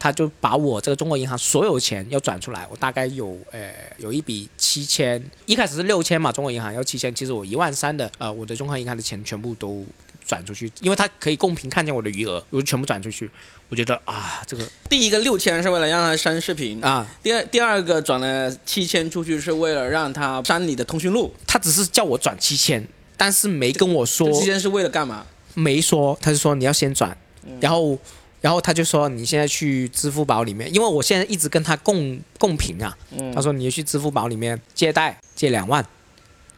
[0.00, 9.84] 他就把我这个中国银行所有钱要转出来，我大概有呃有一笔七千，一开始是六千嘛，中国银行要七千，其实我一万三的呃我的中国银行的钱全部都
[10.26, 13.30] 转出去，因为他可以公平看见我的余额，我就全部转出去。
[13.68, 22.84] 我觉得啊这个第一个六千是为了让他删视频，啊第二第二个转了七千出去是为了让他删你的通讯录，他只是叫我转七千，
[23.18, 25.26] 但是没跟我说七千是为了干嘛？
[25.52, 27.16] 没说，他就说你要先转，
[27.60, 27.98] 然后
[28.40, 32.96] 然后他就说你现在去支付宝里面，因为我现在一直跟他共共频啊，
[33.34, 35.84] 他说你去支付宝里面借贷借两万，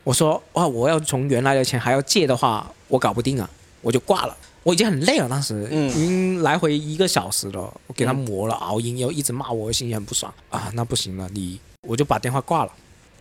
[0.05, 4.37] 我说哇我要从原来的钱还要借的话，我搞不定啊，我就挂了。
[4.63, 12.73] 我已经很累了，当时嗯已经来回一个小时了，我给他磨了熬音，又一直骂我，我心里很不爽啊，那不行了，你我就把电话挂了，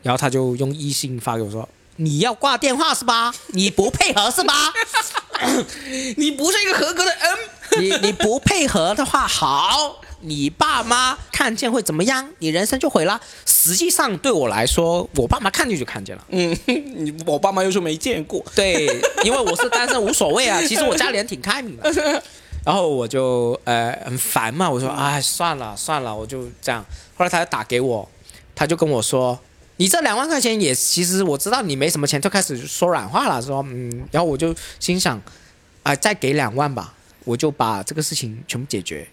[0.04, 1.68] 然后他就用微信发给我说。
[1.98, 3.34] 你要挂电话是吧？
[3.50, 4.54] 你不配合是吧？
[6.16, 7.40] 你不是一个合格的 M，
[7.80, 12.30] 你你不配合的话，好，你爸妈看见会怎么样？
[12.40, 13.20] 你人生就毁了。
[13.46, 16.26] 实际上对我来说，我爸妈看见就看见了。
[16.30, 18.88] 嗯，你我爸妈又说没见过，对，
[19.24, 20.62] 因为我是单身无所谓啊。
[20.68, 22.24] 其实我家里人挺开明的。
[22.64, 26.86] 然后我就呃很烦嘛，我说哎算了算了，我就这样。
[27.16, 28.08] 后来他打给我，
[28.56, 29.40] 他就跟我说。
[29.78, 35.20] 你这两万块钱也，其实我知道你没什么钱，就开始说软话了，说嗯，然后我就心想，
[35.82, 36.94] 啊、再给两万吧，
[37.32, 39.08] 我就把这个事情全部解决。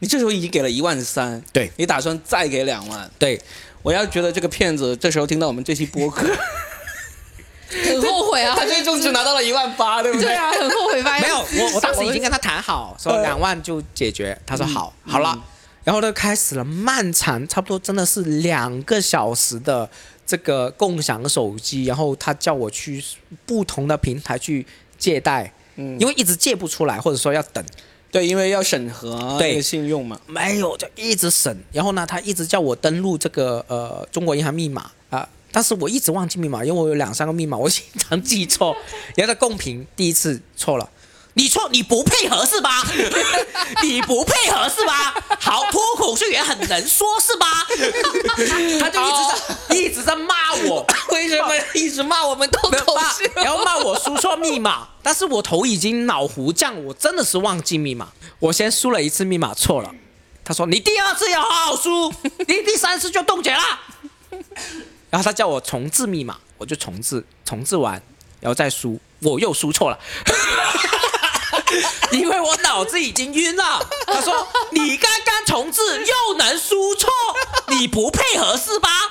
[0.00, 3.08] 你这时候已经给了一万三，对你打算再给两万？
[3.18, 3.40] 对，
[3.82, 6.26] 我要觉得这个骗子这时候听到我们这期播客，
[7.86, 14.36] 很后悔啊， 他最终只拿到了一万八， 对不对对啊，很后悔发现没有，我我当时已经跟他谈好，说呃两万就解决。
[14.46, 15.38] 他说好，嗯好了，
[15.84, 19.88] 然后呢开始了漫长，差不多真的是两个小时的
[20.26, 23.04] 这个共享手机，然后他叫我去
[23.44, 24.66] 不同的平台去
[24.98, 27.64] 借贷，嗯因为一直借不出来，或者说要等，
[28.10, 30.20] 对，因为要审核对那个信用嘛。
[30.26, 38.76] 没有就一直审，然后呢，他一直叫我登录这个呃中国银行密码啊、但是我一直忘记密码，因为我有两三个密码，我经常记错。
[39.16, 40.88] 然后在共屏第一次错了。
[41.34, 42.82] 你错，你不配合是吧？
[43.82, 45.14] 你不配合是吧？
[45.38, 47.66] 好，脱口秀也很能说是吧？
[48.80, 49.18] 他就一直
[49.68, 53.24] 在、一直在骂我， 为什么一直骂我们脱口秀？
[53.36, 58.08] 然后骂我输错密码，但是我头已经脑糊酱，我真的是忘记密码。
[58.38, 59.90] 我先输了一次密码错了，
[60.44, 62.12] 他说你第二次要好好输，
[62.48, 63.62] 你第三次就冻结了。
[65.10, 68.00] 然后他叫我重置密码，我就重置，重置完
[68.40, 69.98] 然后再输，我又输错了。
[72.12, 77.08] 因为我脑子已经晕了，他说你刚刚重置又能输错，
[77.68, 78.90] 你不配合是吧？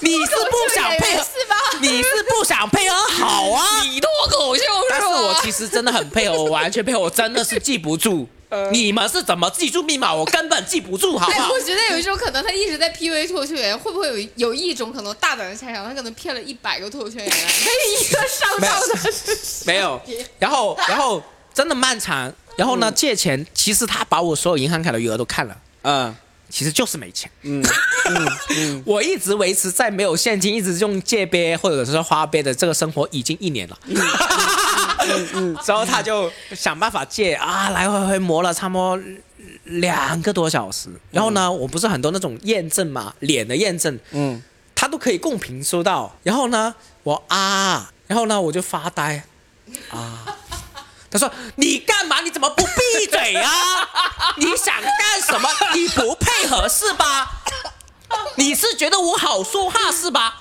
[0.00, 1.56] 你是不想配合是吧？
[1.80, 3.79] 你是不想配合好啊？
[5.50, 8.28] 其实真的很配合，我完全配合，我真的是记不住。
[8.72, 10.12] 你们是怎么记住密码？
[10.12, 11.52] 我根本记不住，好不哎，好？
[11.52, 19.10] 我觉得有一种可能，他一直在 PUA 脱口秀演员，会不会有有一种可能大胆的猜想，他可能骗了一百个脱口秀演员， 每一个上当的
[19.66, 20.00] 没有。
[20.38, 21.22] 然后，然后
[21.54, 22.32] 真的漫长。
[22.56, 26.14] 然后呢，借钱，其实他把我所有银行卡的余额都看了，嗯
[26.50, 27.30] 其实就是没钱。
[27.42, 27.64] 嗯
[28.56, 33.78] 嗯 我一直维持在没有现金，一直用借呗或者是花呗的这个生活已经一年了。
[35.62, 38.98] 之后他就想办法借啊，来回回磨了差不多
[39.64, 40.88] 两个多小时。
[41.10, 44.42] 然后呢，我不是很多那种验证嘛，脸的验证，嗯，
[44.74, 46.16] 他都可以共屏收到。
[46.22, 49.24] 然后呢，我啊，然后呢我就发呆
[49.90, 50.36] 啊。
[51.12, 52.20] 他说：“你干嘛？
[52.20, 53.50] 你怎么不闭嘴啊？
[54.38, 55.48] 你想干什么？
[55.74, 57.42] 你不配合是吧？
[58.36, 60.40] 你是觉得我好说话是吧？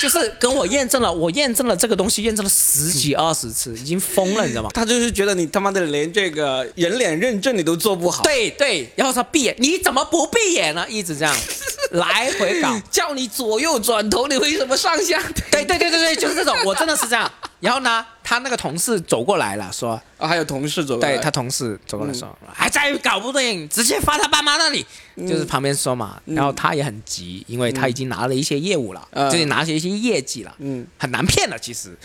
[0.00, 4.70] 就是跟我验证了，我验证了这个东西，验证了十几二十次，已经疯了，你知道吗？
[4.72, 10.86] 他就是觉得你他妈的连这个人脸认证你都做不好，对对，然后他闭眼，你怎么不闭眼呢？
[10.88, 11.36] 一直这样
[11.92, 12.80] 来回搞。
[12.90, 15.22] 叫你左右转头，你为什么上下？
[15.50, 17.30] 对对对对对，就是这种，我真的是这样。
[17.60, 26.22] 然后呢，他那个同事走过来了，说，啊，还有同事走过来，对他同事走过来说，还在搞不定，直接发他爸妈那里，就是旁边说嘛。
[26.26, 29.28] 然后他也很急，因为他已经拿了一些业务了，嗯。
[29.32, 31.58] 就是拿了一些业绩了，嗯，很难骗了。
[31.58, 31.98] 其实，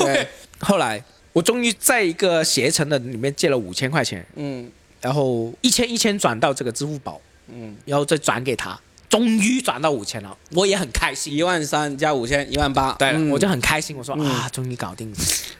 [0.00, 0.26] 对，
[0.60, 1.04] 后来
[1.34, 4.70] 我终于在一个携程的里面借了五千块钱，嗯。
[5.02, 11.32] 然后一千一千转到这个支付宝，嗯，然后再转给他，终于转到五千了，我也很开心。
[11.34, 15.16] 一万三加五千，一万八，对，嗯我就很开心，我说、啊，终于搞定了。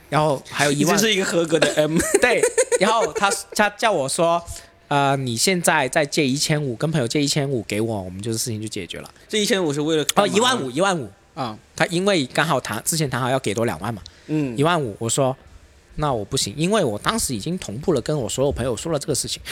[0.09, 2.43] 然后还有 一万这，是一个合格的 M，对，
[2.79, 4.43] 然后他他叫我说，
[4.89, 9.11] 呃，你现在再借一千五，跟朋友借一千五给我，我们就是事情就解决了。
[9.29, 11.11] 这一千五是为了哦，一万五，一万五。
[11.35, 15.37] 啊，他因为刚好谈之前谈好要给多两万嘛，嗯一万五，我说。
[16.01, 19.43] 那我不行，因为我当时已经同步了，跟我所有朋友说了这个事情。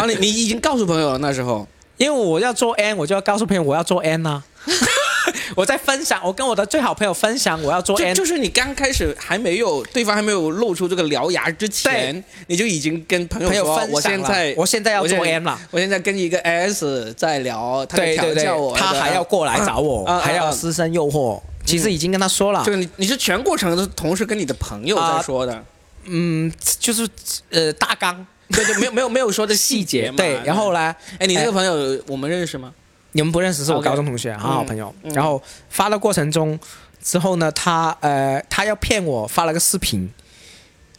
[0.00, 4.42] 啊，你你已经告诉朋友了那时候，因为我要做 N，我就要告诉朋友我要做 N 呐、
[5.54, 15.58] 我在分享，我跟我的最好朋友分享我要做 N，就是你刚开始还没有对方还没有露出这个獠牙之前，你就已经跟朋友说，朋友分享我现在我现在要做 N 了。
[15.70, 20.20] 我现在跟一个 S 在聊，他在调教我，，他还要过来找我，啊啊啊。
[20.20, 21.40] 还要私生诱惑。
[21.64, 25.64] 其实已经跟他说了，这个你你是全过程都同时跟你的朋友在说的，
[26.04, 27.08] 嗯，就是
[27.48, 30.16] 呃大纲对对，没有没有没有说的细节嘛。
[30.16, 32.72] 对，然后呢，哎，你那个朋友我们认识吗？
[33.12, 34.94] 你们不认识，是我高中同学，很好朋友。
[35.02, 36.58] 嗯然后发的过程中，
[37.02, 40.10] 之后呢，他呃他要骗我，发了个视频，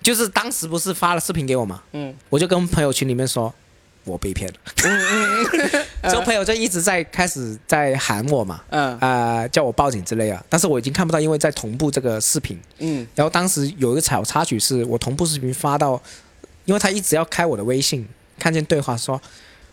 [0.01, 3.53] 就是当时不是发了视频给我嘛，嗯我就跟朋友群里面说。
[4.07, 4.55] 我被骗了，
[6.07, 12.55] 之后朋友就一直在开始在喊我嘛，嗯啊，叫我报警之类的，但是我已经看不到，因为在同步这个视频。
[12.77, 15.99] 嗯然后当时有一个小插曲是我同步视频发到，
[16.65, 18.07] 因为他一直要开我的微信，
[18.37, 19.21] 看见对话说：“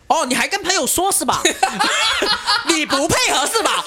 [0.07, 1.41] 哦，你还跟朋友说是吧？
[2.69, 3.83] 你不配合是吧？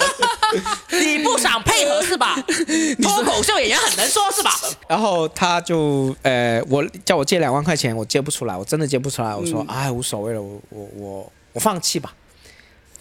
[0.91, 2.37] 你不想配合是吧？
[3.03, 4.51] 脱口秀演员很能说是吧？”
[4.89, 9.35] 然后他就呃，我叫我借两万块钱，我借不出来，我真的借不出来。
[9.35, 12.13] 我说：“哎，无所谓了，我我我我放弃吧。”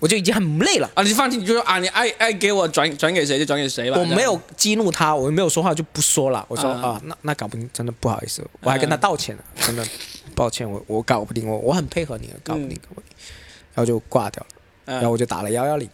[0.05, 0.87] 我就已经很累了。
[0.93, 3.97] 啊，你放弃你就说啊，你爱爱给我转转给谁就转给谁吧。
[3.97, 6.45] 我没有激怒他，我没有说话就不说了。
[6.47, 9.83] 我说嗯啊，那那搞不定，真的不好意思，我还跟他道歉了，真的
[10.35, 13.09] 抱歉，我我搞不定，我我很配合你，搞不定，搞不定，
[13.73, 14.45] 然后就挂掉
[14.85, 15.89] 了，然后我就打了幺幺零，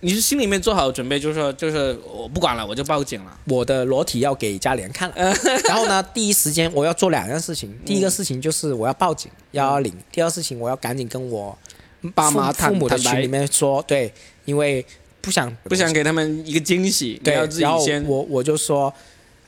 [0.00, 3.38] 你是心里面做好准备，就是说就是我不管了，我就报警了。
[3.44, 5.14] 我的裸体要给家里人看了，
[5.68, 11.68] 然后呢，第一时间我要做两件事情，第一个事情就是我要报警幺幺零，第二事情我要赶紧跟我父
[12.14, 14.12] 爸妈谈父母的群里面说，对，
[14.44, 14.84] 因为
[15.20, 18.04] 不想不想给他们一个惊喜，对要自，己然后先。
[18.04, 18.92] 我我就说，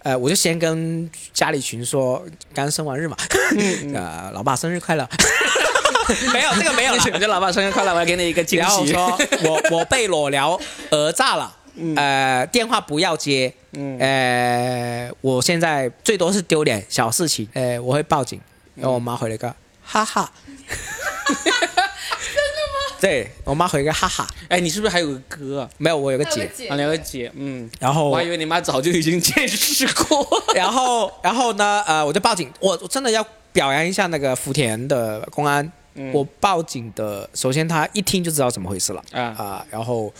[0.03, 2.25] 呃，我就先跟家里群说，
[2.55, 3.17] 刚生完日嘛，
[3.95, 5.09] 呃，老爸生日快乐。
[6.35, 7.03] 没有这个没有了。
[7.15, 8.93] 我就老爸生日快乐，我要给你一个惊喜。
[8.93, 11.57] 然后说我我被裸聊讹诈了，
[11.97, 18.39] 呃，电话不要接，嗯呃，我现在最多是丢脸小事情，呃，我会报警。
[18.75, 20.31] 然后我妈回了一个哈哈？
[23.05, 25.69] 对我妈回个哈哈，哎，你是不是还有个哥啊？
[25.77, 30.27] 没有，我有个姐，还有个姐啊，两个姐，嗯，然后我还以为你妈早就已经见识过。
[30.57, 31.85] 然后，然后呢？
[31.87, 32.51] 呃，我就报警。
[32.61, 35.71] 我我真的要表扬一下那个福田的公安。
[35.97, 40.11] 嗯我报警的，首先他一听就知道怎么回事了啊啊、然后，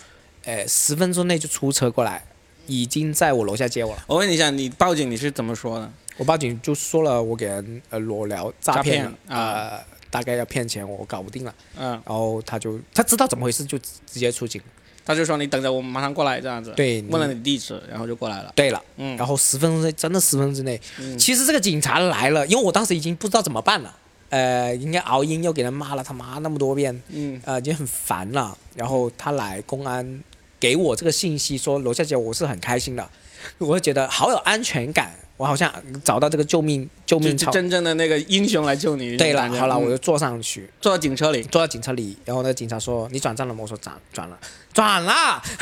[0.45, 2.23] 呃，十分钟内就出车过来，
[2.67, 4.05] 已经在我楼下接我了。
[4.07, 5.91] 我问你一下，你报警你是怎么说的？
[6.17, 11.53] 我报警就说了，我给人呃裸聊诈骗了诈骗啊呃，大概要骗钱，我搞不定了。
[11.77, 14.63] 嗯，然后他就他知道怎么回事，就直直接出警。
[15.05, 16.73] 他就说你等着，我马上过来这样子。
[16.77, 18.53] 对问了你地址，然后就过来了。
[18.55, 23.93] 对了，嗯然后十分钟内，真的十分钟之内，嗯其实这个警察来了，因为我当时已经不知道怎么办了，
[24.29, 28.57] 呃，应该熬鹰又给人骂了他妈那么多遍，嗯呃，已经很烦了。
[28.77, 30.23] 然后他来公安
[30.61, 33.11] 给我这个信息说楼下姐我，我是很开心的，
[33.59, 35.73] 我会觉得好有安全感，我好像
[36.05, 37.51] 找到这个救命救命草。
[37.51, 39.17] 真正的那个英雄来救你。
[39.17, 41.43] 对了，好了，嗯我就坐上去，坐到警车里。
[41.45, 44.39] 坐到警车里，然后那个警察说：“你转账了吗？”我说：“转转了，
[44.73, 45.43] 转了。”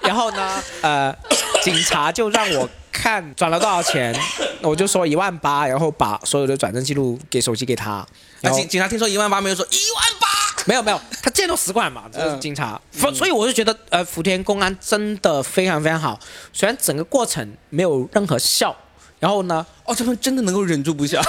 [0.00, 1.14] 然后呢，呃，
[1.62, 4.18] 警察就让我看转了多少钱，
[4.62, 8.06] 我就说一万八，然后把所有的转账记录给手机给他。
[8.40, 10.28] 那，警警察听说一万八，没有说一万八。
[10.66, 16.18] 没有没有，他见多识广嘛，这是嗯警察，所、所以我就觉得，呃，福田公安真的非常非常好，
[16.52, 18.76] 虽然整个过程没有任何笑，
[19.18, 21.20] 然后呢，哦，他们真的能够忍住不笑。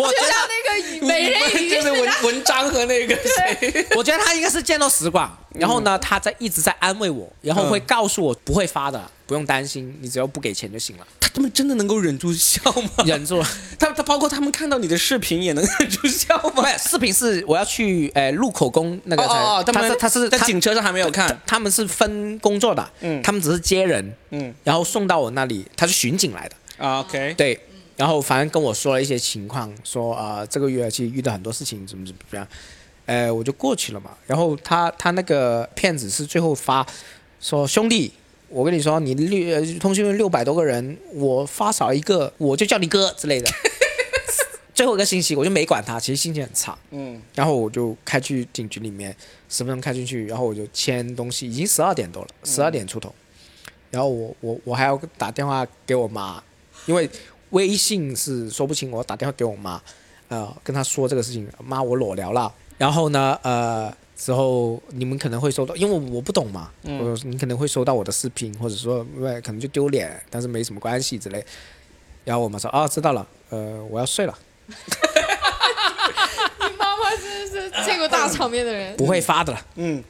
[0.00, 1.90] 我觉就像得那个美人鱼就是。
[1.90, 3.86] 文文章和那个谁。
[3.96, 11.06] 我觉得他应该是见多识广，然后呢，他在一直在安慰我，然后会告诉我不会发的，不用担心，你只要不给钱就行了。
[11.34, 12.62] 他们真的能够忍住笑
[12.96, 13.04] 吗？
[13.04, 13.46] 忍住了，
[13.78, 16.62] 他他包括他们看到你的视频也能忍住笑吗？
[16.62, 21.40] 不是视频是我要去呃录口供那个才，哦哦，他他们是他是他在警车上还没有看。
[21.46, 27.58] 他们是分工作的，嗯他们只是接人，嗯然后送到我那里，他是巡警来的，啊，OK，对，
[28.00, 32.48] 然后反正跟我说了一些情况，说啊、这个月其实遇到很多事情，怎么怎么样，
[33.04, 34.16] 呃，我就过去了嘛。
[34.26, 36.86] 然后他他那个骗子是最后发
[37.42, 38.10] 说兄弟。
[38.48, 43.50] 我跟你说，你六呃通讯录六百多个人，我发少一个，我就叫你哥之类的。
[44.74, 46.76] 最后一个信息我就没管他，其实心情很差。
[46.90, 49.14] 嗯然后我就开去警局里面，
[49.50, 53.14] 十分钟开进去，然后我就签东西，已经十二点多了，十二点出头。
[53.90, 56.42] 然后我我我还要打电话给我妈，
[56.86, 57.08] 因为
[57.50, 59.80] 微信是说不清，我打电话给我妈，
[60.28, 62.52] 呃，跟她说这个事情，妈我裸聊了。
[62.78, 71.44] 然后呢，呃，之后你们可能会收到，因为我不懂嘛，嗯我说你可能会收到我的视频，或者说因为可能就丢脸，但是没什么关系之类。
[72.24, 74.38] 然后我妈说哦，知道了，呃，我要睡了，
[74.68, 74.74] 你
[76.78, 79.66] 妈妈真是见过大场面的人，不会发的了。
[79.76, 80.09] 嗯她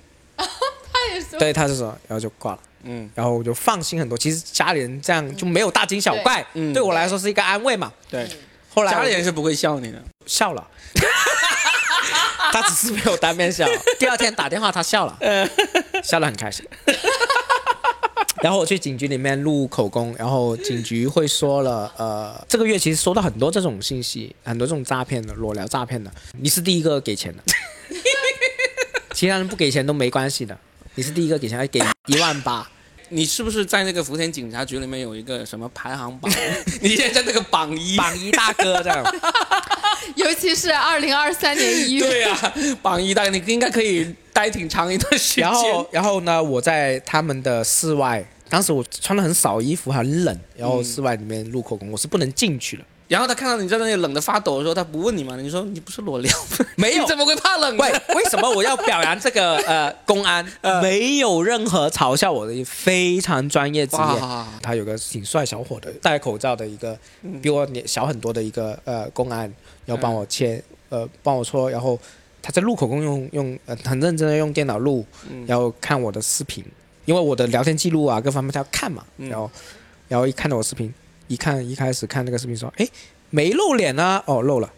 [1.39, 2.59] 对，他就说，然后就挂了。
[2.83, 4.17] 嗯，然后我就放心很多。
[4.17, 7.93] 其实家里人这样就没有大惊小怪，嗯对我来说是一个安慰嘛。
[8.09, 8.29] 对，
[8.75, 10.03] 后来家里人是不会笑你的。
[10.27, 10.67] 笑了，
[12.53, 13.67] 他只是没有当面笑。
[13.99, 15.19] 第二天打电话他笑了，
[16.03, 16.67] 笑得很开心。
[18.43, 27.43] 然后我去警局里面录口供，然后警局会说了，呃，这个月其实收到很多这种信息，很多这种诈骗的裸聊诈骗的，你是第一个给钱的，
[29.13, 30.57] 其他人不给钱都没关系的，
[30.95, 32.69] 你是第一个给钱，还给一万八。
[33.13, 36.31] 你是不是在那个福田警察局里面有一个什么排行榜？
[36.81, 37.97] 你现在在那个榜一。
[37.97, 39.05] 榜一大哥这样。
[40.17, 45.45] 尤其是二零二三年一月，对呀、榜一大哥，你应该可以待挺长一段时间。
[45.45, 52.85] 然后，然后呢，我在他们的室外，当时我穿的很少衣服，很冷，然后室外里面录口供，我是不能进去的。
[53.11, 55.35] 然后他看到你在那里冷的发抖的时候，他不问你吗？
[55.37, 56.65] 你说你不是裸聊吗？
[56.79, 57.83] 没有你怎么会怕冷呢？
[57.83, 60.47] 喂，为什么我要表扬这个呃公安？
[60.81, 64.03] 没有任何嘲笑我的，非常专业职业。
[64.63, 66.97] 他有个挺帅小伙的，戴口罩的一个，
[67.43, 69.53] 比我年小很多的一个呃公安，
[69.87, 71.99] 要帮我切呃帮我说，然后
[72.41, 75.05] 他在录口供用用呃很认真的用电脑录，
[75.49, 76.65] 然后看我的视频，
[77.07, 79.51] 因为我的聊天记录啊各方面他要看嘛，然后
[80.07, 80.95] 然后一看到我视频，
[81.31, 82.87] 一看一开始看那个视频说，哎
[83.31, 84.69] 没露脸啊，哦露了，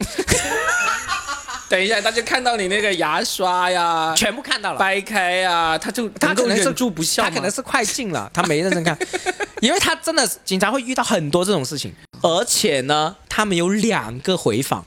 [1.71, 4.79] 等一下，他就看到你那个牙刷呀、全部看到了。
[4.79, 8.95] 掰开呀，他就他可能是住不笑他可能是快进了，他没认真看，
[9.63, 11.91] 因为他真的警察会遇到很多这种事情，
[12.21, 14.85] 而且呢，他们有两个回访，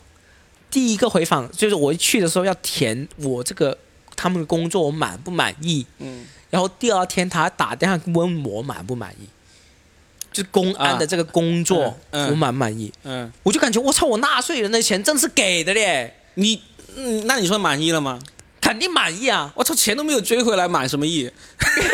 [0.69, 3.75] 第一个回访就是我一去的时候要填我这个
[4.15, 9.27] 他们的工作我满不满意，嗯，然后第二天他打电话问我满不满意，
[10.35, 16.61] 就是公安的这个工作、我满不满意，嗯，我就感觉我操，我纳税人的钱真是给的嘞，你，
[16.97, 18.19] 嗯，那你说满意了吗？
[18.59, 19.53] 肯定满意啊！
[19.55, 21.31] 我操，钱都没有追回来，满什么意？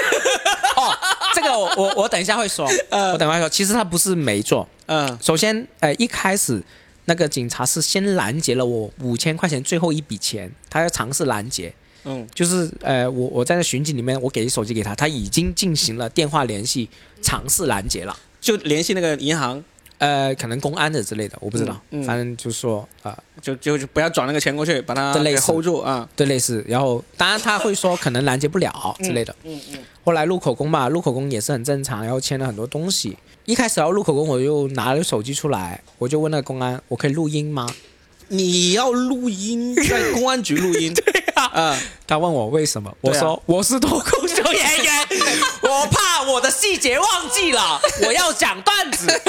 [0.76, 0.98] 哦，
[1.36, 3.12] 这个我我我等一下会说， 嗯。
[3.12, 5.20] 我等一下会说，其实他不是没做，嗯。
[5.22, 6.60] 首先，呃，一开始
[7.06, 11.72] 那个警察是先拦截了我五千块钱最后一笔钱，他要尝试拦截，
[12.06, 12.26] 嗯。
[12.34, 16.90] 就是呃，我我在那巡警里面，我给手机给他，他已经进行了电话联系，
[17.22, 18.18] 尝试拦截了。
[18.42, 19.64] 就联系那个银行，
[20.00, 26.10] 呃，可能公安的之类的，我不知道，嗯嗯反正就说啊、就就就不要转那个钱过去，把它 hold 住啊。
[26.16, 29.34] 对，类似，然后当然他会说可能拦截不了之类的。
[29.44, 33.16] 嗯嗯后来录口供嘛，录口供也是很正常，然后签了很多东西。
[33.46, 37.68] 一开始要录口供，我就拿了手机出来，我就问那个公安，我可以录音吗？
[38.32, 40.94] 你要录音， 在公安局录音。
[40.94, 41.78] 对啊嗯，
[42.08, 45.08] 他问我为什么，我说、我是脱口秀演员，
[45.64, 49.22] 我怕我的细节忘记了， 我要讲段子。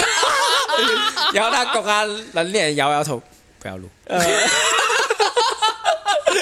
[1.32, 3.20] 然后他公安冷脸摇摇头，
[3.58, 3.88] 不要录。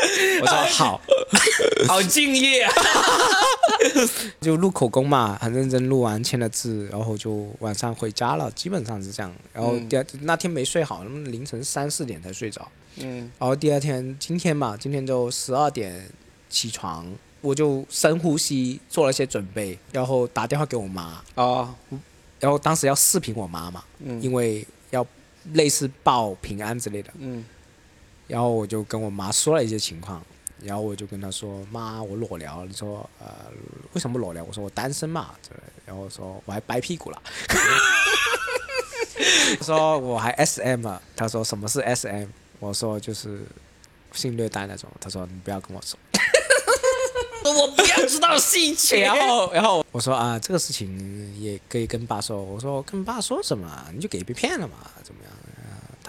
[0.42, 1.00] 我说好，
[1.88, 2.62] 好敬业。
[2.62, 2.72] 啊。
[4.40, 9.32] 就录口供嘛，很认真录完签了字，然后就晚上回家了，基本上是这样。
[9.52, 12.66] 然后第二、那天没睡好，凌晨三四点才睡着。
[12.96, 13.30] 嗯。
[13.38, 16.06] 然后第二天今天嘛，今天就十二点
[16.48, 17.06] 起床，
[17.40, 21.74] 我就深呼吸，做了一些准备，然后打电话给我妈，哦，
[22.38, 24.20] 然后当时要视频我妈嘛，嗯。
[24.20, 25.06] 因为要
[25.52, 27.44] 类似报平安之类的，嗯
[28.30, 30.22] 然后我就跟我妈说了一些情况，
[30.62, 33.26] 然后我就跟她说：“妈，我裸聊。”你说呃
[33.92, 34.44] 为什么裸聊？
[34.44, 37.20] 我说我单身嘛，之类的然后说我还掰屁股了，
[39.58, 41.02] 我说我还 SM 了。
[41.16, 42.26] 她说什么是 SM？
[42.60, 43.40] 我说就是
[44.12, 44.88] 性虐待那种。
[45.00, 45.98] 她说你不要跟我说。
[47.42, 49.00] 我不要知道细节。
[49.02, 52.40] 然后然后我说啊，这个事情也可以跟爸说。
[52.40, 53.88] 我说跟爸说什么啊？
[53.92, 54.76] 你就给被骗了嘛？
[55.02, 55.32] 怎么样？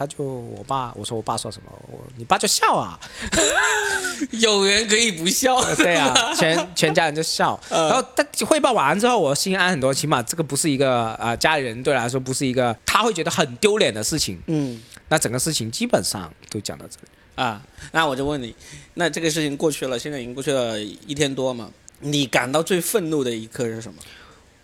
[0.01, 2.99] 啊他就我爸，我说我爸说什么，我你爸就笑啊，
[4.31, 5.63] 有人可以不笑。
[5.75, 7.59] 对啊，全全家人就笑。
[7.69, 14.41] 嗯然后他汇报完之后，我心安很多，起码这个不是一个啊、呃家里人对我来说不是一个他会觉得很丢脸的事情。
[14.47, 17.07] 嗯那整个事情基本上都讲到这里。
[17.35, 18.55] 啊，那我就问你，
[18.95, 21.69] 那这个事情过去了，现在已经过去了一天多嘛？
[21.99, 24.01] 你感到最愤怒的一刻是什么？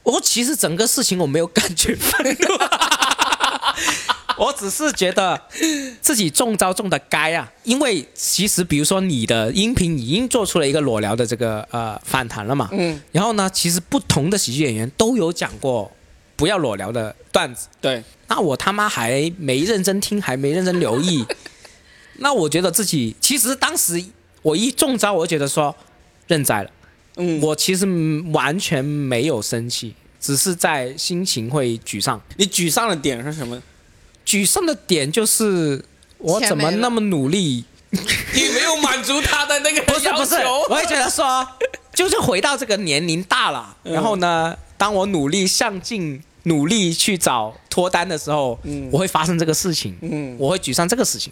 [0.03, 2.47] 我其实整个事情我没有感觉愤怒，
[4.38, 5.39] 我只是觉得
[6.01, 15.91] 自己中招中的该啊，因为其实比如说你的音频已经做出了一个裸聊的这个呃反弹了嘛，嗯，然后呢，其实不同的喜剧演员都有讲过
[16.36, 21.26] 不要裸聊的段子，对，那我他妈还没认真听，还没认真留意，
[22.20, 24.03] 那我觉得自己其实当时
[24.43, 25.76] 我一中招，我就觉得说
[26.28, 26.70] 认栽了。
[27.20, 27.88] 嗯，我其实
[28.32, 32.22] 完全没有生气，只是在心情会沮丧。
[32.38, 33.61] 你沮丧的点是什么？
[34.26, 35.84] 沮丧的点就是
[36.18, 37.63] 我怎么那么努力？
[37.89, 40.36] 你没有满足他的那个 不是不是，
[40.70, 41.47] 我也觉得说，
[41.93, 51.32] 就是回到这个年龄大了，嗯然后呢，当我努力上进、努力去找脱单的时候，嗯我会发生这个事情，嗯，我会沮丧这个事情。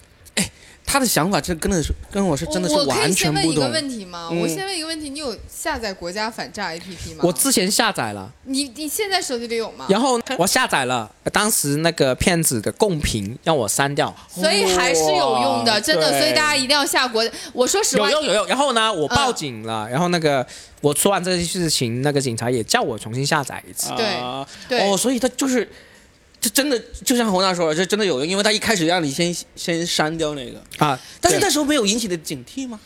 [0.86, 3.71] 他的想法真跟的是跟我是真的是我我可以完先问一个全不同。
[3.71, 4.29] 问题吗？
[4.31, 7.23] 嗯我先问一个问题，你有下载国家反诈 APP 吗？
[7.23, 9.86] 我之前下载了，你你现在手机里有吗？
[9.89, 14.15] 然后我下载了，当时那个骗子的共评让我删掉。
[14.29, 16.17] 所以还是有用的，真的。
[16.17, 17.27] 所以大家一定要下国。
[17.51, 18.47] 我说实话，有用有用。
[18.47, 20.45] 然后呢，我报警了，然后那个
[20.81, 23.91] 我说完这件事情，那个警察也叫我重新下载一次。
[23.97, 25.67] 对哦，所以他就是，
[26.45, 32.79] 这真的就像洪娜说的，这真的有用，因为他一开始让你先先删掉那个，啊，但是那时候没有引起的警惕吗？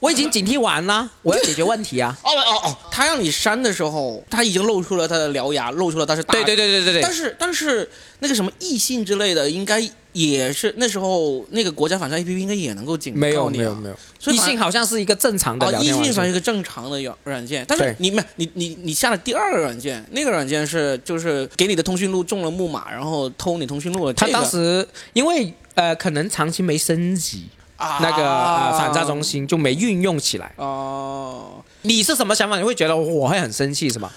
[0.00, 2.16] 我已经警惕完了，我要解决问题啊。
[2.24, 7.12] 哦哦哦，他让你删的时候，他已经露出了他的獠牙，露出了他是大对对对对对对但。
[7.12, 7.88] 是但是
[8.18, 9.80] 那个什么异性之类的，应该
[10.16, 16.04] 也是那时候那个国家反诈 APP 应该也能够警告没有你、啊、没有没有，所以异性好像是一个正常的哦，异聊天软件。
[16.04, 24.32] 性算是一个正常的软软件，但是你没你你你下了第二个软件，那个软件是就是给你的通讯录中了木马，然后偷你通讯录的、这他。
[24.32, 27.44] 当时因为呃可能长期没升级
[27.76, 30.50] 啊那个呃反诈中心，就没运用起来。
[30.56, 32.56] 哦，你是什么想法？
[32.56, 34.10] 你会觉得我会很生气是吗？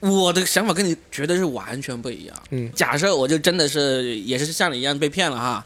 [0.00, 2.42] 我的想法跟你绝对是完全不一样。
[2.50, 2.70] 嗯。
[2.74, 5.64] 假设我就真的是也是像你一样被骗了哈，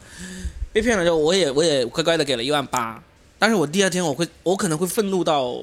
[0.71, 3.01] 被骗了之后，我也我也乖乖的给了一万八，
[3.39, 5.57] 但是我第二天我会我可能会愤怒到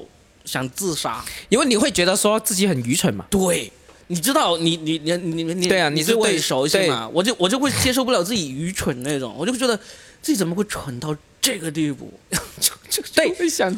[0.45, 1.23] 想自杀。
[1.49, 3.25] 因为你会觉得说自己很愚蠢嘛。
[3.29, 3.71] 对，
[4.07, 7.07] 你知道你你你你你对啊你是对熟悉嘛？
[7.13, 9.77] 我就我就会接受不了自己愚蠢那种，我就觉得
[10.21, 12.11] 自己怎么会蠢到这个地步，
[12.59, 13.31] 就就对。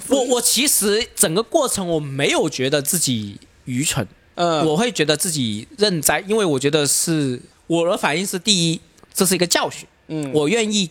[0.10, 8.80] 我我其实整个过程我没有觉得自己愚蠢，呃我会觉得自己认栽，因为我觉得是我的反应是第一，
[9.14, 10.32] 这是一个教训，嗯。
[10.34, 10.90] 我愿意，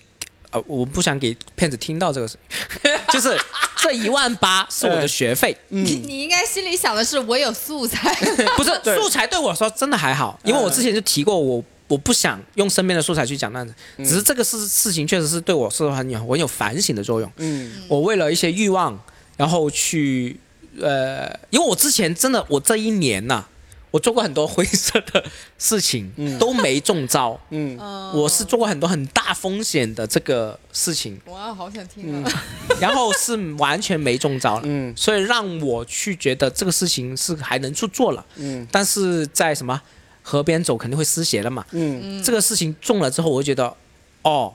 [0.51, 2.37] 呃，我不想给骗子听到这个事，
[3.13, 3.39] 就是
[3.77, 8.15] 这一万八是我的学费，你你应该心里想的是，我有素材，
[8.57, 8.71] 不是
[9.01, 11.63] 素材对我说真的还好，因为我之前就提过我。
[11.87, 17.31] 我不想用身边的素材去讲段子，只是这个事事情确实是对我是很有很有反省的作用。
[17.37, 17.71] 嗯。
[17.89, 18.99] 我为了一些欲望，
[19.37, 20.35] 然后去
[20.81, 23.45] 呃，因为我之前真的我这一年呐、
[23.91, 25.25] 我做过很多灰色的
[25.59, 27.39] 事情，都没中招。
[27.51, 27.77] 嗯。
[28.13, 32.45] 我是做过很多很大风险的这个事情，哇，好想听啊！
[32.81, 34.63] 然后是完全没中招了。
[34.65, 34.93] 嗯。
[34.97, 38.67] 所以让我去觉得这个事情是还能去做了，嗯。
[38.71, 39.81] 但是在什么
[40.23, 41.65] 河边走肯定会湿鞋了嘛。
[41.71, 42.23] 嗯。
[42.23, 43.75] 这个事情中了之后，我就觉得，
[44.23, 44.53] 哦，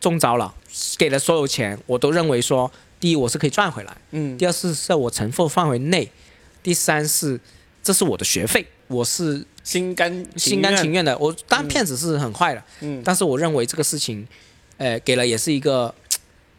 [0.00, 0.52] 中招了，
[0.98, 2.70] 给了所有钱，我都认为说，
[3.02, 4.38] 第一我是可以赚回来，嗯。
[4.38, 6.08] 第二是在我承受范围内，
[6.62, 7.40] 第三是
[7.82, 11.18] 这是我的学费，我是心甘心甘情愿，的。
[11.18, 13.02] 我当然骗子是很坏的，嗯。
[13.04, 14.24] 但是我认为这个事情，
[14.76, 15.92] 呃，给了也是一个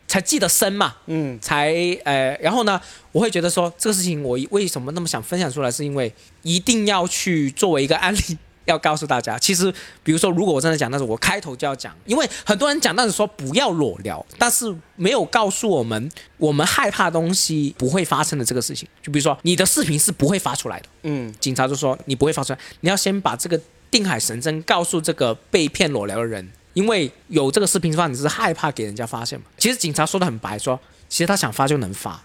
[0.05, 1.39] 才记得深嘛，嗯。
[1.39, 1.73] 才
[2.03, 2.81] 呃，然后呢，
[3.13, 8.37] 我会觉得说这个事情我为什么那么想分享出来，是因为一定要去作为一个案例。
[8.65, 18.87] 要告诉大家，其实，比如说，如果我真的讲但是，我开头就要讲，因为很多人讲但是说不要裸聊，但是没有告诉我们，我们害怕东西不会发生的这个事情。
[19.01, 23.59] 就比如说，你的视频是不会发出来的，嗯警察就说你不会发出来，你要先把这个
[23.91, 29.45] 定海神针告诉这个被骗裸聊的人，因为有这个视频的话，你是害怕给人家发现嘛。
[29.57, 32.23] 其实警察说的很白，说其实他想发就能发，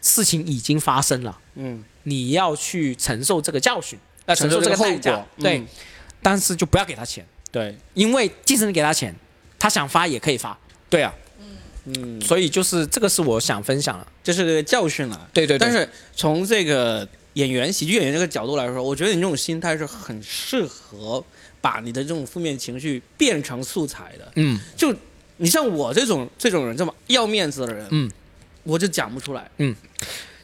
[0.00, 5.68] 事情已经发生了，嗯，你要去承受这个教训，要承承受这个代价果，，对，嗯
[6.22, 9.12] 但是就不要给他钱，对，因为即使你给他钱，
[9.58, 10.56] 他想发也可以发，
[10.88, 11.12] 对啊，
[11.84, 15.28] 嗯，所以就是这个是我想分享的，这是个教训了。
[15.32, 21.24] 对对对，但是从这个演员、喜剧演员这个角度来说，我觉得你这种心态是很适合
[21.60, 24.32] 把你的这种负面情绪变成素材的。
[24.36, 24.60] 嗯。
[24.76, 24.94] 就
[25.38, 28.08] 你像我这种这种人这么要面子的人，嗯，
[28.62, 29.50] 我就讲不出来，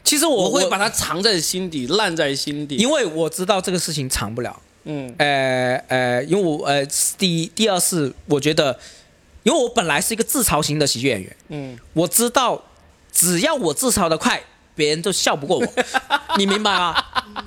[0.09, 2.77] 其实我我会把它藏在心底，烂在心底。
[2.77, 4.59] 因为我知道这个事情藏不了。
[4.85, 6.83] 嗯呃呃，因为我呃
[7.15, 8.75] 第一第二是我觉得，
[9.43, 12.59] 因为我本来是一个自嘲型的喜剧演员，嗯我知道
[13.11, 14.41] 只要我自嘲的快，
[14.73, 15.67] 别人都笑不过我，
[16.39, 16.95] 你明白吗？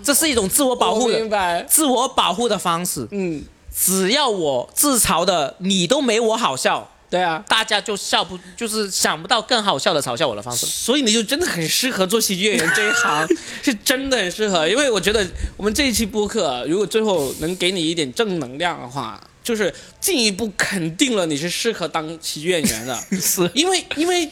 [0.04, 1.64] 这是一种自我保护的明的白。
[1.64, 3.08] 自我保护的方式。
[3.10, 3.42] 嗯，
[3.74, 7.44] 只要我自嘲的你都没我好笑，对啊。
[7.46, 10.64] 大家就笑不就是想不到更好笑的嘲笑我的方式。
[10.64, 13.28] 所以你就真的很适合做喜剧演员这一行，
[13.62, 14.66] 是真的很适合。
[14.66, 15.24] 因为我觉得
[15.58, 22.98] 我们这一期播客，如果最后能给你一点正能量的话，就是进一步肯定了你是适合当喜剧演员的。
[23.20, 24.26] 是，因为因为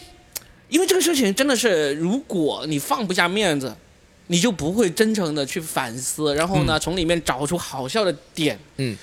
[0.71, 3.77] 因为这个事情真的是，如果你放不下面子，
[4.29, 8.59] 你就不会真诚的去反思，然后呢，从里面找出好笑的点。
[8.79, 8.97] 嗯。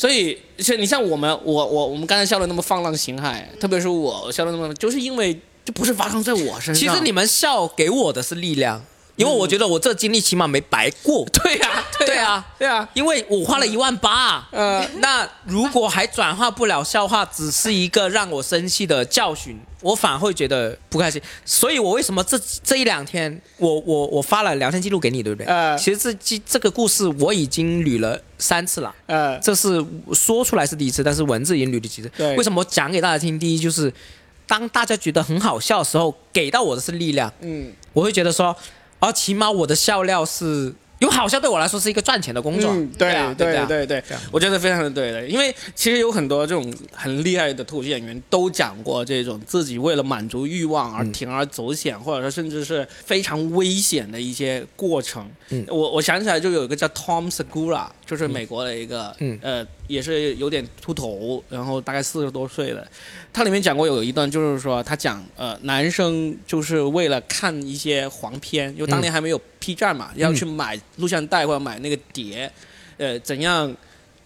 [0.00, 6.74] 所以，像你像我们，我我我们刚才笑的那么放浪形骸，特别是我笑的那么，就是因为这不是发生在我身上。
[6.74, 8.82] 其实你们笑给我的是力量，
[9.20, 11.24] 因为我觉得我这经历起码没白过。
[11.32, 21.20] 对呀、对啊，对啊，因为我花了一万八，呃，那如果还转化不了笑话，只是一个让我生气的教训，我反而会觉得不开心。
[21.44, 25.46] 所以我为什么这这一两天，我我我发了聊天记录给你，对不对？
[25.46, 32.10] 呃其实这这这个故事我已经捋了三次了，呃，这是说出来是第一次，但是文字已经捋了几次。
[32.16, 32.36] 对。
[32.36, 33.38] 为什么我讲给大家听？
[33.38, 33.92] 第一就是，
[34.46, 38.54] 当大家觉得很好笑的时候，给到我的是力量，嗯，我会觉得说，
[39.00, 42.70] 而，起码我的笑料是，因为好笑对我来说是一个赚钱的工作。
[42.70, 55.26] 嗯，对啊，对啊对对我觉得非常的对的，因为其实有很多这种很厉害的脱口秀演员都讲过这种自己为了满足欲望而嗯铤而走险，或者说甚至是非常危险的一些过程。
[55.48, 55.64] 嗯。
[55.68, 62.86] 我我想起来就有一个叫 Tom Segura，就是美国的一个，嗯呃，也是有点秃头，然后大概四十多岁的，
[63.32, 72.50] 他里面讲过有一段，就是说他讲，呃，男生就是为了看一些黄片，因为当年还没有 P 站嘛，要去买录像带或者买那个碟，
[72.96, 73.72] 呃，怎样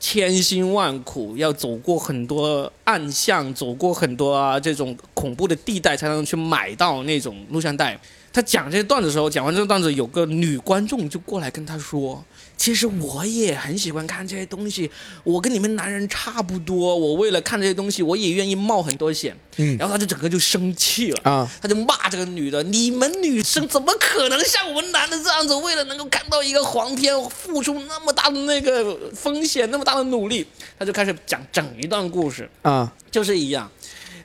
[0.01, 7.99] 千辛万苦要走过很多暗巷，走过很多啊这种恐怖的地带，才能去买到那种录像带。
[8.32, 12.24] 他讲这些段子的时候，讲完这个段子，有个女观众就过来跟他说
[12.57, 14.91] ：“其实我也很喜欢看这些东西，
[15.23, 21.21] 我跟你们男人差不多，我为了看这些东西，我也愿意冒很多险。”嗯然后他就整个就生气了。
[21.23, 30.47] 啊，他就骂这个女的：“你们女生怎么可能像我们男的这样子，为了能够看到一个黄片，付出那么大的那个风险，那么大的努力？”
[30.79, 33.71] 他就开始讲整一段故事，啊，就是一样。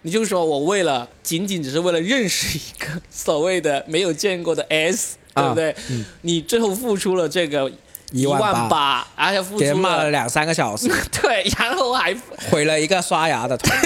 [0.02, 5.76] 你就说我为了仅仅只是为了认识一个所谓的没有见过的 S，对啊不对？
[6.22, 7.70] 你最后付出了这个
[8.12, 9.90] 一万万八八，而且付给人出了。
[9.90, 10.88] 骂了两三个小时，
[11.22, 12.16] 对，然后还
[12.50, 13.70] 毁了一个刷牙的头。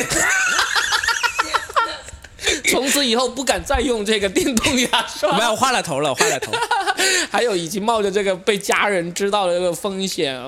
[2.70, 6.52] 从此以后不敢再用这个电动牙刷，没有换了头了，换了头。
[7.32, 10.40] 还有已经冒着这个被家人知道的这个风险，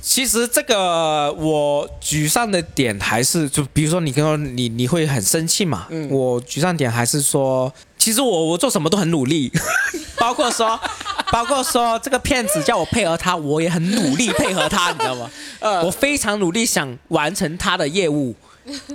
[0.00, 5.86] 其实这个我沮丧的点还是，就比如说你跟我你你会很生气嘛？
[5.90, 6.08] 嗯。
[6.10, 7.72] 我沮丧点还是说，
[8.04, 9.50] 其实我我做什么都很努力，
[10.20, 10.78] 包括说，
[11.32, 15.30] 包括说这个骗子叫我配合他，我也很努力配合他，你知道吗？
[15.60, 18.36] 呃我非常努力想完成他的业务。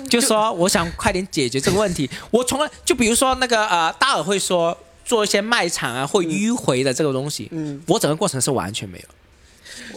[0.07, 2.07] 就说我想快点解决这个问题。
[2.29, 9.05] 我从来就比如说那个呃，大尔会说做一些卖场啊会迂回的这个东西，嗯我整个过程是完全没有。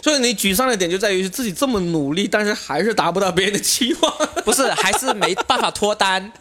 [0.01, 4.11] 所以你沮丧的点就在于自己这么努力，但是还是达不到别人的期望。
[4.43, 6.31] 不是，还是没办法脱单，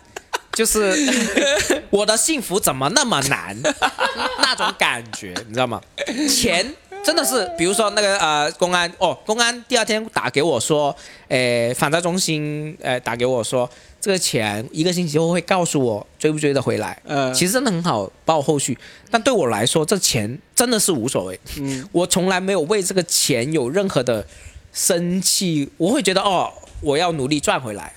[0.55, 0.95] 就是
[1.91, 3.57] 我的幸福怎么那么难？
[4.39, 5.81] 那种感觉，你知道吗？
[6.29, 10.95] 钱真的是，比如说那个呃，公安哦，公安第二天打给我说，
[11.29, 13.69] 呃，反诈中心呃打给我说，
[14.01, 17.01] 这个钱一个星期后会告诉我追不追得回来。
[17.07, 18.77] 嗯其实真的很好报后续，
[19.11, 21.41] 但对我来说，这钱真的是无所谓。
[21.59, 24.25] 嗯，我从来没有为这个钱有任何的
[24.73, 27.93] 生气，我会觉得哦，我要努力赚回来。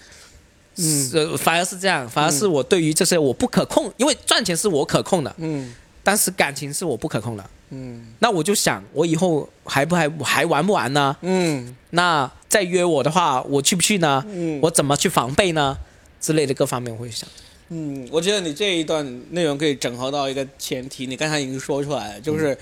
[0.78, 5.74] 嗯呃，反而是这样，反而是我对于这些我不可控，因为赚钱是我可控的，嗯
[6.04, 7.44] 但是感情是我不可控的。
[7.72, 11.16] 嗯那我就想，我以后还不还还玩不玩呢？
[11.22, 14.24] 嗯那再约我的话，我去不去呢？
[14.28, 15.78] 嗯我怎么去防备呢？
[16.22, 17.28] 之类的各方面我会想。
[17.70, 22.56] 嗯，我觉得你这一段内容可以整合到一个前提，你刚才已经说出来了，就是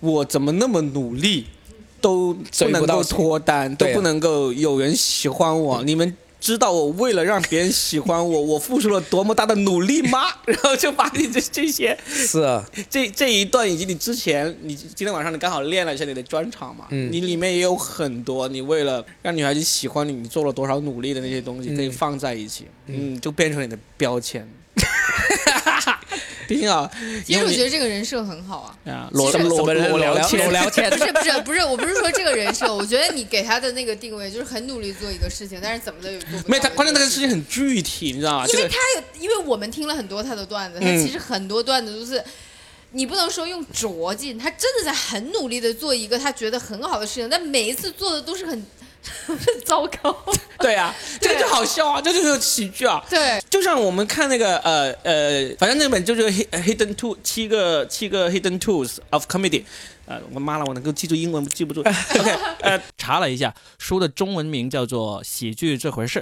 [0.00, 1.46] 我怎么那么努力，
[2.02, 6.14] 都不能够追不到脱单，都不能够有人喜欢我，你们。
[6.46, 10.28] 知道我为了让别人喜欢我， 我付出了多么大的努力吗？
[10.46, 24.48] 然后就把你这这些是啊，这这一段以及你之前，你今天晚上你刚好练了一下你的专场嘛，嗯你里面也有很多你为了让女孩子喜欢你，你做了多少努力的那些东西，可以放在一起，嗯，就变成你的标签。
[26.46, 26.90] 毕竟啊，
[27.24, 28.92] 其实我觉得得这个人设很好啊。
[28.92, 36.44] 啊，裸裸裸聊裸，聊天不是不是不是，我不是说这个人设，我觉得你给他的那个定位就是很努力做一个事情，但是怎么的也做不到。
[36.48, 37.28] 没有他，关键那个事情。
[37.28, 38.46] 很具体，你知道吗？
[38.46, 42.22] 因为他有，因为我们听了很多他的段子，他嗯其实很多段子都是。
[42.92, 48.75] 你不能说用拙劲，他真的在很努力的做一个他觉得很好的事情，但每一次做的都是很很
[49.64, 50.16] 糟糕。
[50.58, 53.04] 对啊，这个就好笑啊，这就是喜剧啊。
[53.10, 59.64] 对，就像我们看那个呃呃，反正那本就是 Hid- Hidden Two 七个七个 Hidden Tools of Comedy，
[60.06, 61.80] 呃，我妈了，我能够记住英文记不住。
[61.84, 62.30] OK，
[62.60, 66.20] 呃，查了一下，书的中文名叫做《喜剧这回事》。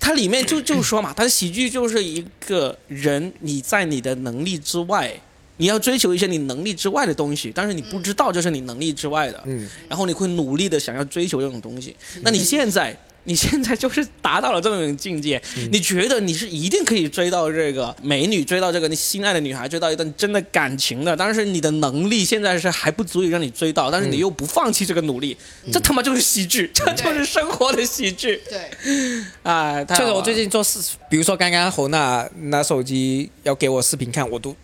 [0.00, 5.12] 它里面就就说嘛，它的喜剧就是一个人你在你的能力之外，
[5.56, 11.94] 你要追求一些你能力之外的东西，但是你不知道这是你能力之外的，嗯，然后你会努力的想要追求这种东西。
[12.22, 12.96] 那你现在，
[13.26, 15.40] 你现在就是达到了这种境界，
[15.70, 25.36] 你觉得你是一定可以追到这个美女，追到这个你心爱的女孩，追到一段真的感情的，但是你的能力现在是还不足以让你追到，但是你又不放弃这个努力，
[25.72, 28.42] 这他妈就是喜剧，这就是生活的喜剧。
[28.50, 29.82] 对，啊！
[29.86, 34.54] 太好就是我最近做视，比如说刚刚侯娜拿手机要给我视频看，我都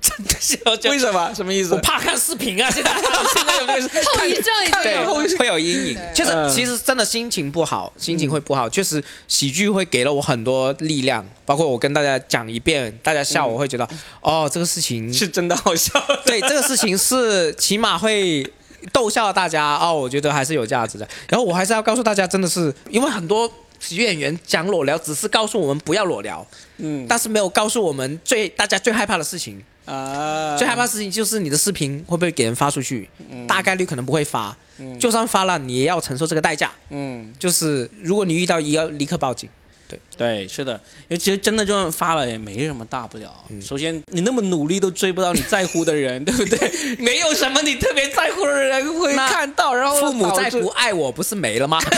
[0.00, 1.32] 真的是要讲为什么？
[1.34, 1.74] 什么意思？
[1.74, 2.90] 我怕看视频啊，现在
[3.34, 5.14] 现在有这个 后遗症已经对有。
[5.38, 5.94] 会有阴影。
[5.94, 8.68] 对其实嗯其实真的心情不好，心情会不好。
[8.68, 13.88] 确实喜剧会给了我很多力量，包括我跟大家讲一遍，大家笑，我会觉得
[14.20, 15.92] 哦，这个事情是真的好笑。
[16.24, 18.46] 对这个事情是起码会
[18.92, 21.06] 逗笑大家哦，我觉得还是有价值的。
[21.28, 26.46] 然后我还是要告诉大家，真的是因为很多喜剧演员讲裸聊，只是告诉我们不要裸聊，
[26.78, 29.62] 嗯但是没有告诉我们最大家最害怕的事情。
[29.90, 33.46] 啊，最害怕的事情就是你的视频会不会给人发出去，嗯。
[33.46, 34.56] 大概率可能不会发，
[34.98, 36.70] 就算发了，你也要承受这个代价。
[36.90, 39.50] 嗯，就是如果你遇到，也要立刻报警。
[39.90, 40.74] 对对，是的，
[41.08, 43.34] 因为其实真的就算发了也没什么大不了。
[43.48, 46.96] 嗯首先，你那么努力都追不到你在乎的人， 对不对？
[46.98, 51.78] 没有什么你特别在乎的人会看到，然后父母再不爱我，不是没了吗？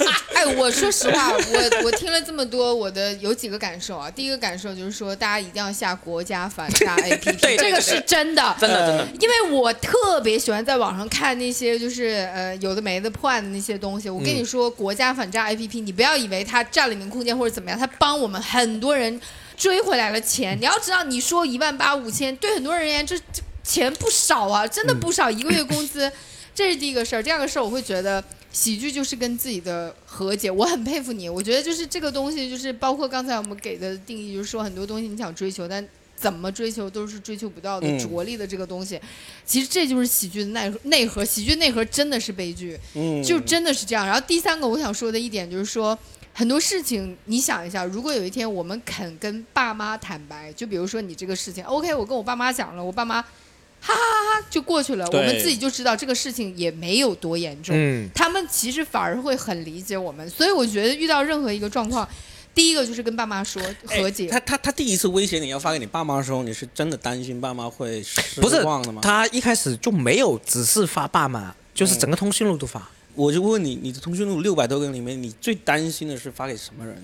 [0.34, 4.10] 哎，我说实话，我我听了这么多，我的有几个感受啊。
[4.10, 9.06] 第一个感受就是说，大家一定要下国家反诈 APP，对对这个是真的，真的真的。
[9.20, 14.10] 因为我特别喜欢在网上看那些就是呃有的没的破案的那些东西。
[14.10, 19.20] 我跟你说，国家反诈 APP，你不要以为它占了你的空间或者怎么样，他帮我们很多人
[19.56, 20.56] 追回来了钱。
[20.60, 26.10] 你要知道，你说一万八五千，对很多人而言这这钱不少啊，真的不少，一个月工资。
[26.54, 30.50] 这是第一个事儿，第二个事儿，我会觉得喜剧就是跟自己的和解。
[30.50, 38.98] 我很佩服你，我觉得就是这个东西，就是包括刚才我们给的定义，就是说很多东西你想追求，但怎么追求都是追求不到的嗯着力的这个东西。
[39.44, 42.80] 其实这就是喜剧的内内核，喜剧内核真的是悲剧。
[42.94, 44.06] 嗯，就真的是这样。
[44.06, 45.98] 然后第三个我想说的一点就是说，
[46.38, 53.28] 很多事情你想一下，如果有一天我们肯跟爸妈坦白，就比如说你这个事情，OK，我跟我爸妈讲了，我爸妈哈
[53.80, 57.74] 哈哈哈就过去了，我们自己就知道这个事情也没有多严重。
[57.74, 62.06] 嗯，他们其实反而会很理解我们，所以我觉得遇到任何一个状况，
[62.54, 64.26] 第一个就是跟爸妈说哎和解。
[64.26, 69.00] 他他他第一次威胁你要发给你爸妈的时候，你是真的担心爸妈会失不是望的吗？
[69.02, 72.86] 他一开始就没有只是发爸妈，就是整个通讯录都发。
[73.16, 77.02] 我就问你，你的通讯录六百多个里面，你最担心的是发给什么人？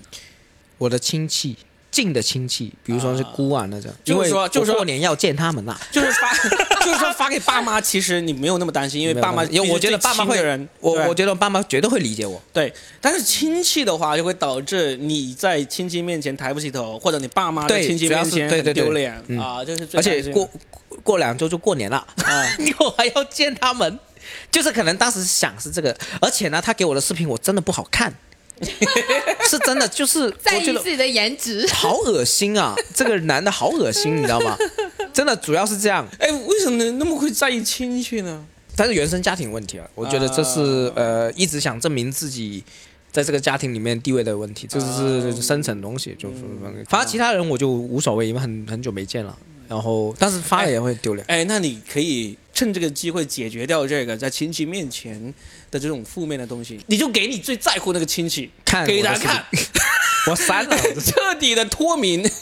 [0.77, 1.57] 我的亲戚，
[1.91, 5.77] 近的亲戚，比如说是姑啊那种，就为说就是过年要见他们呐。
[5.91, 6.33] 就是发，
[6.85, 12.41] 就是说发给爸妈，其实你没有那么担心，因为爸妈，因为我觉得爸妈会人，我我觉得爸妈绝对会理解我。
[12.51, 18.83] 对，但是亲戚的话就会导致你在亲戚面前抬不起头，或者你爸妈在对亲戚面前很对对对。
[18.83, 19.39] 丢脸嗯。
[19.39, 20.49] 啊，就是最而且过
[21.01, 22.45] 过两周就过年了，啊，
[22.79, 23.99] 我还要见他们，
[24.51, 28.13] 就是可能当时想是这个，而且呢，他给我的视频我真的不好看，
[29.49, 32.75] 是真的，就是在意自己的颜值，好恶心啊！
[32.93, 34.57] 这个男的好恶心，你知道吗？
[35.13, 38.45] 真的主要是这样，哎，为什么那么会在意亲戚呢？
[38.75, 42.63] 但是原生家庭问题啊，我觉得这是、呃一直想证明自己
[43.11, 46.15] 在这个家庭里面地位的问题，这是深层东西。
[46.17, 46.37] 就是
[46.89, 49.37] 反正其他人我就无所谓，因为很很久没见了。
[49.67, 51.25] 然后但是发了也会丢脸。
[51.27, 55.33] 哎，那你可以趁这个机会解决掉这个在亲戚面前
[55.71, 59.45] 的这种负面的东西，你就给你最在乎那个亲戚看给他看，
[60.29, 62.23] 我删了，彻底的脱敏。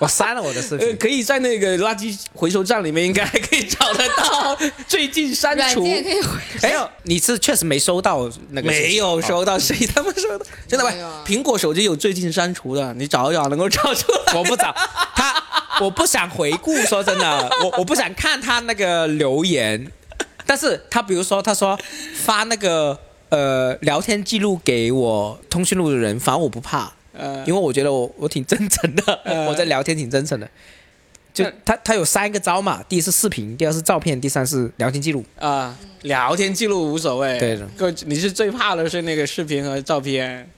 [0.00, 0.96] 我删了我的视呃，频。
[0.96, 5.84] 可以在那个垃圾回收站里面应该还可以找得到，最近删软除。
[5.84, 6.36] 件可以回。
[6.62, 6.74] 哎，
[7.04, 8.68] 你是确实没收到那个？
[8.68, 10.44] 没有收到，谁他妈收到？
[10.66, 14.34] 真的喂没有啊，苹果手机有最近删除的，你找一找能够找出来。
[14.34, 14.74] 我不找
[15.14, 15.33] 他，
[15.80, 16.76] 我不想回顾。
[16.86, 19.90] 说真的，我我不想看他那个留言。
[20.46, 21.78] 但是他比如说，他说
[22.14, 22.98] 发那个
[23.30, 30.48] 呃聊天记录给我通讯录的人，反正我不怕，呃因为我觉得我我挺真诚的，呃我在聊天挺真诚的。
[31.32, 35.24] 就他他有三个招嘛，第一是视频，第二是照片，第三是聊天记录。
[35.40, 37.36] 啊，聊天记录无所谓。
[37.40, 40.48] 对的哥，你是最怕的是那个视频和照片，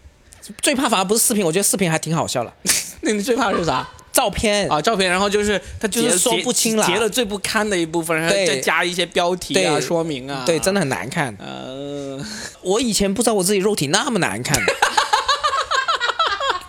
[0.60, 2.52] 最怕反而不是视频，我觉得视频还挺好笑的。
[3.00, 3.88] 那你最怕的是啥？
[4.16, 10.42] 照片啊，照片，然后就是他就是说不清了截截了最不堪的一部分，然后再加一些标题啊、说明啊。
[10.46, 11.36] 对，真的很难看。
[11.38, 12.18] 呃，
[12.62, 14.58] 我以前不知道我自己肉体那么难看，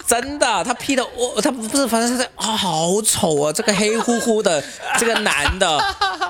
[0.05, 3.53] 真的，他 P 的我，他不是，反正是啊、好丑啊！
[3.53, 4.63] 这个黑乎乎的，
[4.99, 5.79] 这个男的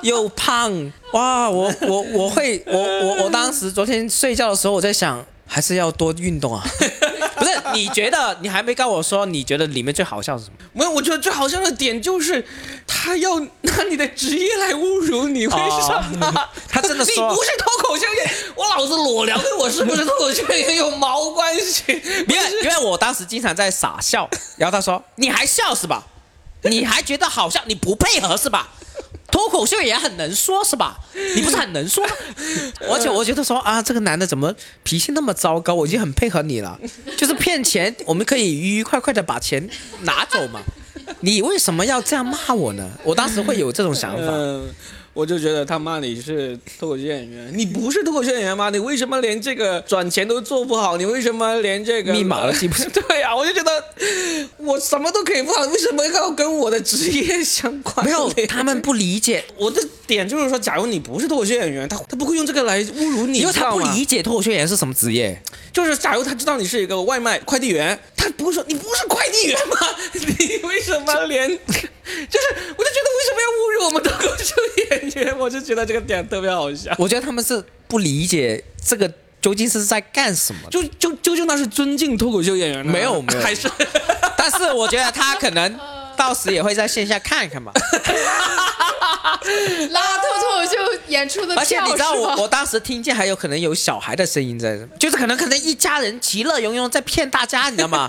[0.02, 1.50] 又胖，哇！
[1.50, 6.64] 我我我会，我我我当时昨天睡觉的时候，我在想，还是要多运动啊。
[7.78, 10.58] 你觉得你还没跟我说，你觉得里面最好笑是什么？
[10.74, 12.44] 没有，我觉得最好笑的点就是
[12.88, 16.28] 他要拿你的职业来侮辱你，为什么？
[16.28, 21.84] 哦他真的你不是脱口秀演员，我老子裸聊跟我是不是脱口秀演员有毛关系？
[22.28, 26.04] 因为因为我当时经常在傻笑，然后他说：“你还笑是吧？
[26.64, 27.62] 你还觉得好笑？
[27.66, 28.70] 你不配合是吧？
[29.30, 30.98] 脱口秀也很能说是吧？
[31.36, 32.14] 你不是很能说吗？
[32.90, 34.54] 而且我觉得说啊，这个男的怎么
[34.84, 35.74] 脾气那么糟糕？
[35.74, 36.80] 我已经很配合你了，
[37.18, 39.70] 就是骗钱，我们可以愉愉快快的把钱
[40.02, 40.62] 拿走嘛。
[41.22, 42.90] 你为什么要这样骂我呢？
[43.04, 44.34] 我当时会有这种想法。
[45.18, 48.70] 嗯，我就觉得他骂你是脱口秀演员，你不是脱口秀演员吗？
[48.70, 50.96] 你为什么连这个转钱都做不好？
[50.98, 52.88] 你为什么连这个密码都记不住？
[53.08, 53.84] 对呀、我就觉得
[54.58, 58.06] 我什么都可以不好，为什么要跟我的职业相关？
[58.06, 65.42] 没有，他们不理解， 我的点就是说，假如你不是脱口秀演员，他他不会用这个来侮辱你，因为他不理解脱口秀演员是什么职业。
[65.74, 69.78] 就是假如他知道你是一个外卖快递员，他不会说你不是快递员吗？
[70.14, 71.58] 你为什么连？
[72.30, 72.48] 就是
[72.78, 74.56] 我就觉得为什么要侮辱我们脱口秀
[74.90, 75.38] 演员？
[75.38, 76.92] 我就觉得这个点特别好笑。
[76.98, 80.70] 我觉得他们是不理解这个究竟是在干什么的。
[80.70, 82.92] 就就究竟那是尊敬脱口秀演员呢？
[82.92, 83.70] 没有没有还是
[84.38, 85.80] 但是我觉得他可能
[86.16, 87.72] 到时也会在线下看一看吧。
[89.92, 90.72] 拉脱脱口秀
[91.08, 98.08] 演出的票而且你知道我，我当时听见还有可能有小孩的声音在，就是可能可能一家人其乐融融在骗大家，你知道吗？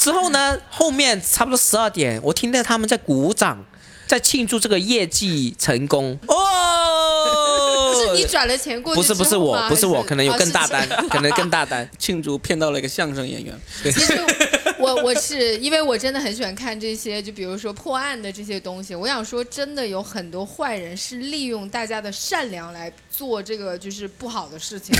[0.00, 3.62] 之后呢，后面差不多十二点，我听到他们在鼓掌，
[4.06, 7.92] 在庆祝这个业绩成功哦。
[7.92, 11.86] 不是你转了钱过去不是不是我不是我，可能有啊更大单 可能更大单。
[11.98, 13.54] 庆祝骗到了一个相声演员？
[13.84, 14.18] 其实
[14.78, 18.94] 我我是因为我真的很喜欢看这些，就比如说破案的这些东西。
[18.94, 24.96] 我想说，真的有很多坏人是利用大家的善良来做这个就是不好的事情。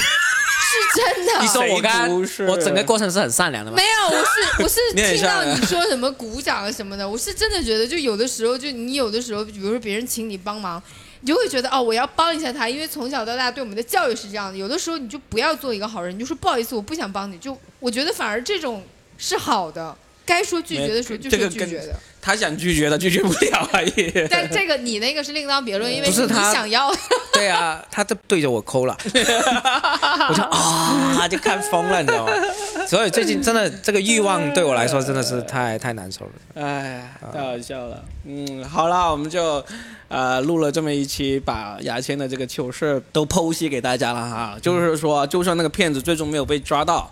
[0.71, 1.41] 是真的。
[1.41, 3.83] 你说我刚刚不是我整个过程是很善良的吗没？
[3.83, 4.81] 有，我是我是
[5.15, 10.83] 听到你说什么鼓掌啊什么的，我是真的觉得，就有的时候，就你有的时候，比如说别人请你帮忙，
[11.21, 14.57] 你就会觉得哦，我要帮一下他，因为从小到大对我们的教育是这样的。
[14.57, 17.37] 有的时候你就不要做一个好人，你就说不好意思，我不想帮你。
[17.39, 18.85] 就我觉得反而这种
[19.19, 21.95] 是好的，该说拒绝的时候就这个跟说拒绝的。
[22.21, 24.13] 他想拒绝的拒绝不了而已。
[24.31, 26.93] 但这个你那个是另当别论，因为你不是他想要。
[27.33, 32.33] 对啊，他就对着我抠了， 我就啊，就看疯了，你知道吗？
[32.87, 36.33] 所以最近真的这个欲望对我来说真的是太太难受了。
[36.55, 38.03] 哎，太好笑了。
[38.27, 39.65] 嗯，好了，我们就
[40.09, 44.57] 呃录了这么一期，把牙签的这个糗事都剖析给大家了哈。
[44.61, 47.11] 就是说，就算那个骗子最终没有被抓到。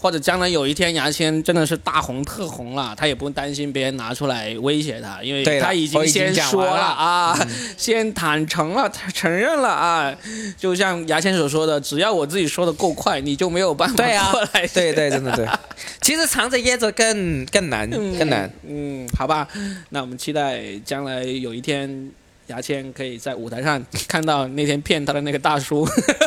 [0.00, 7.38] 或者将来有一天牙签真的是大红特红了，他也不用担心别人拿出来威胁他，因为他已经先说了啊，
[7.76, 10.16] 先坦诚了，他承认了啊。
[10.56, 15.46] 就像牙签所说的，只要我自己说的够快，你就没有办法对啊过来。，对对，真的对。
[16.00, 18.50] 其实藏着掖着更更难，更难。
[18.66, 19.46] 嗯，好吧，
[19.90, 22.10] 那我们期待将来有一天，
[22.46, 25.86] 牙签可以在舞台上看到那天骗他的那个大叔。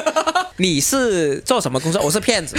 [0.57, 1.99] 你是做什么工作？
[2.03, 2.55] 我是骗子，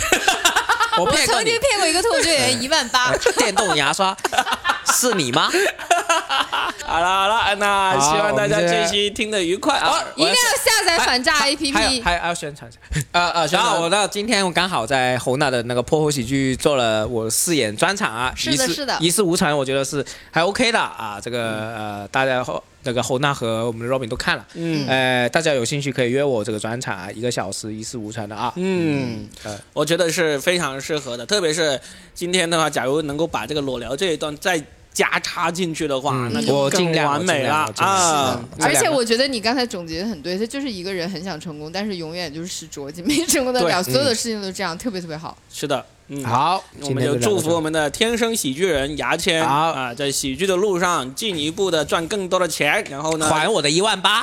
[0.98, 1.60] 我我骗过你曾经。
[1.60, 4.16] 骗过一个脱口秀演员一万八，电动牙刷
[4.92, 5.50] 是你吗？
[6.86, 10.04] 好了好了，那好希望大家这期听得愉快啊！
[10.14, 12.02] 一定要下载反诈还有 APP。
[12.02, 13.00] 还还要宣传一下。
[13.12, 21.18] 啊啊，然后我我到今天我刚好在侯娜的那个破口喜剧做了我饰演专场啊，是的一事是的一事无成，我觉得是还 OK 的啊。
[21.20, 21.40] 这个
[21.76, 24.86] 呃，大家后那个侯娜和我们的 Robin 都看了，嗯。
[24.86, 28.52] 呃，大家有兴趣可以约我这个专场啊，一个小时一事无成的啊。
[28.56, 31.80] 嗯呃，我觉得是非常适合的，特别是
[32.14, 34.62] 今天的话，假如能够把这个裸聊这一段再
[34.94, 38.40] 加插进去的话，嗯那就更完美了啊！
[38.60, 43.82] 而且我觉得你刚才总结的很对，他就是一个人很想成功，但是永远就是使拙劲， 没成功得对了。
[43.82, 45.36] 所有的事情都这样，特别特别好。
[45.52, 54.22] 是的，嗯，好，我们就祝福我们的天生喜剧人牙签好啊，在喜剧的路上进一步的赚更多的钱，然后呢，还我的一万八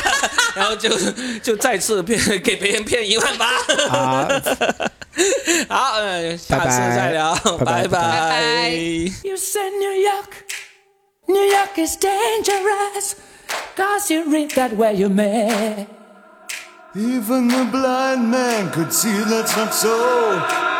[0.56, 0.88] 然后就
[1.42, 3.50] 就再次骗给别人骗一万八。
[3.90, 4.28] 啊！
[5.67, 8.69] 好，呃，下次再聊，拜拜拜拜拜
[9.23, 10.45] You said New York,
[11.27, 13.15] New York is dangerous.
[13.75, 15.87] Cause you read that where you may.
[16.95, 20.74] Even the blind man could see that's not so.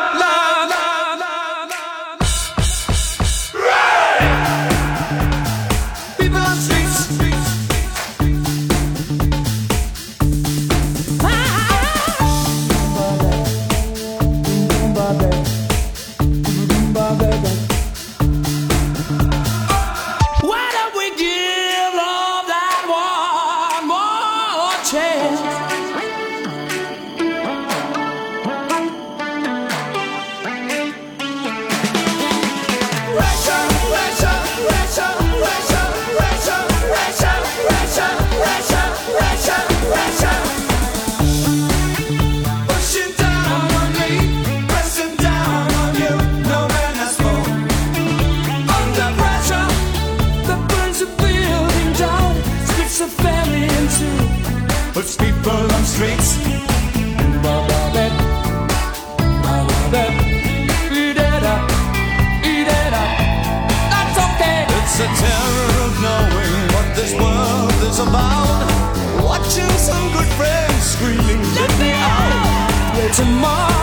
[73.17, 73.76] Tomorrow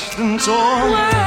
[0.00, 1.19] distance or.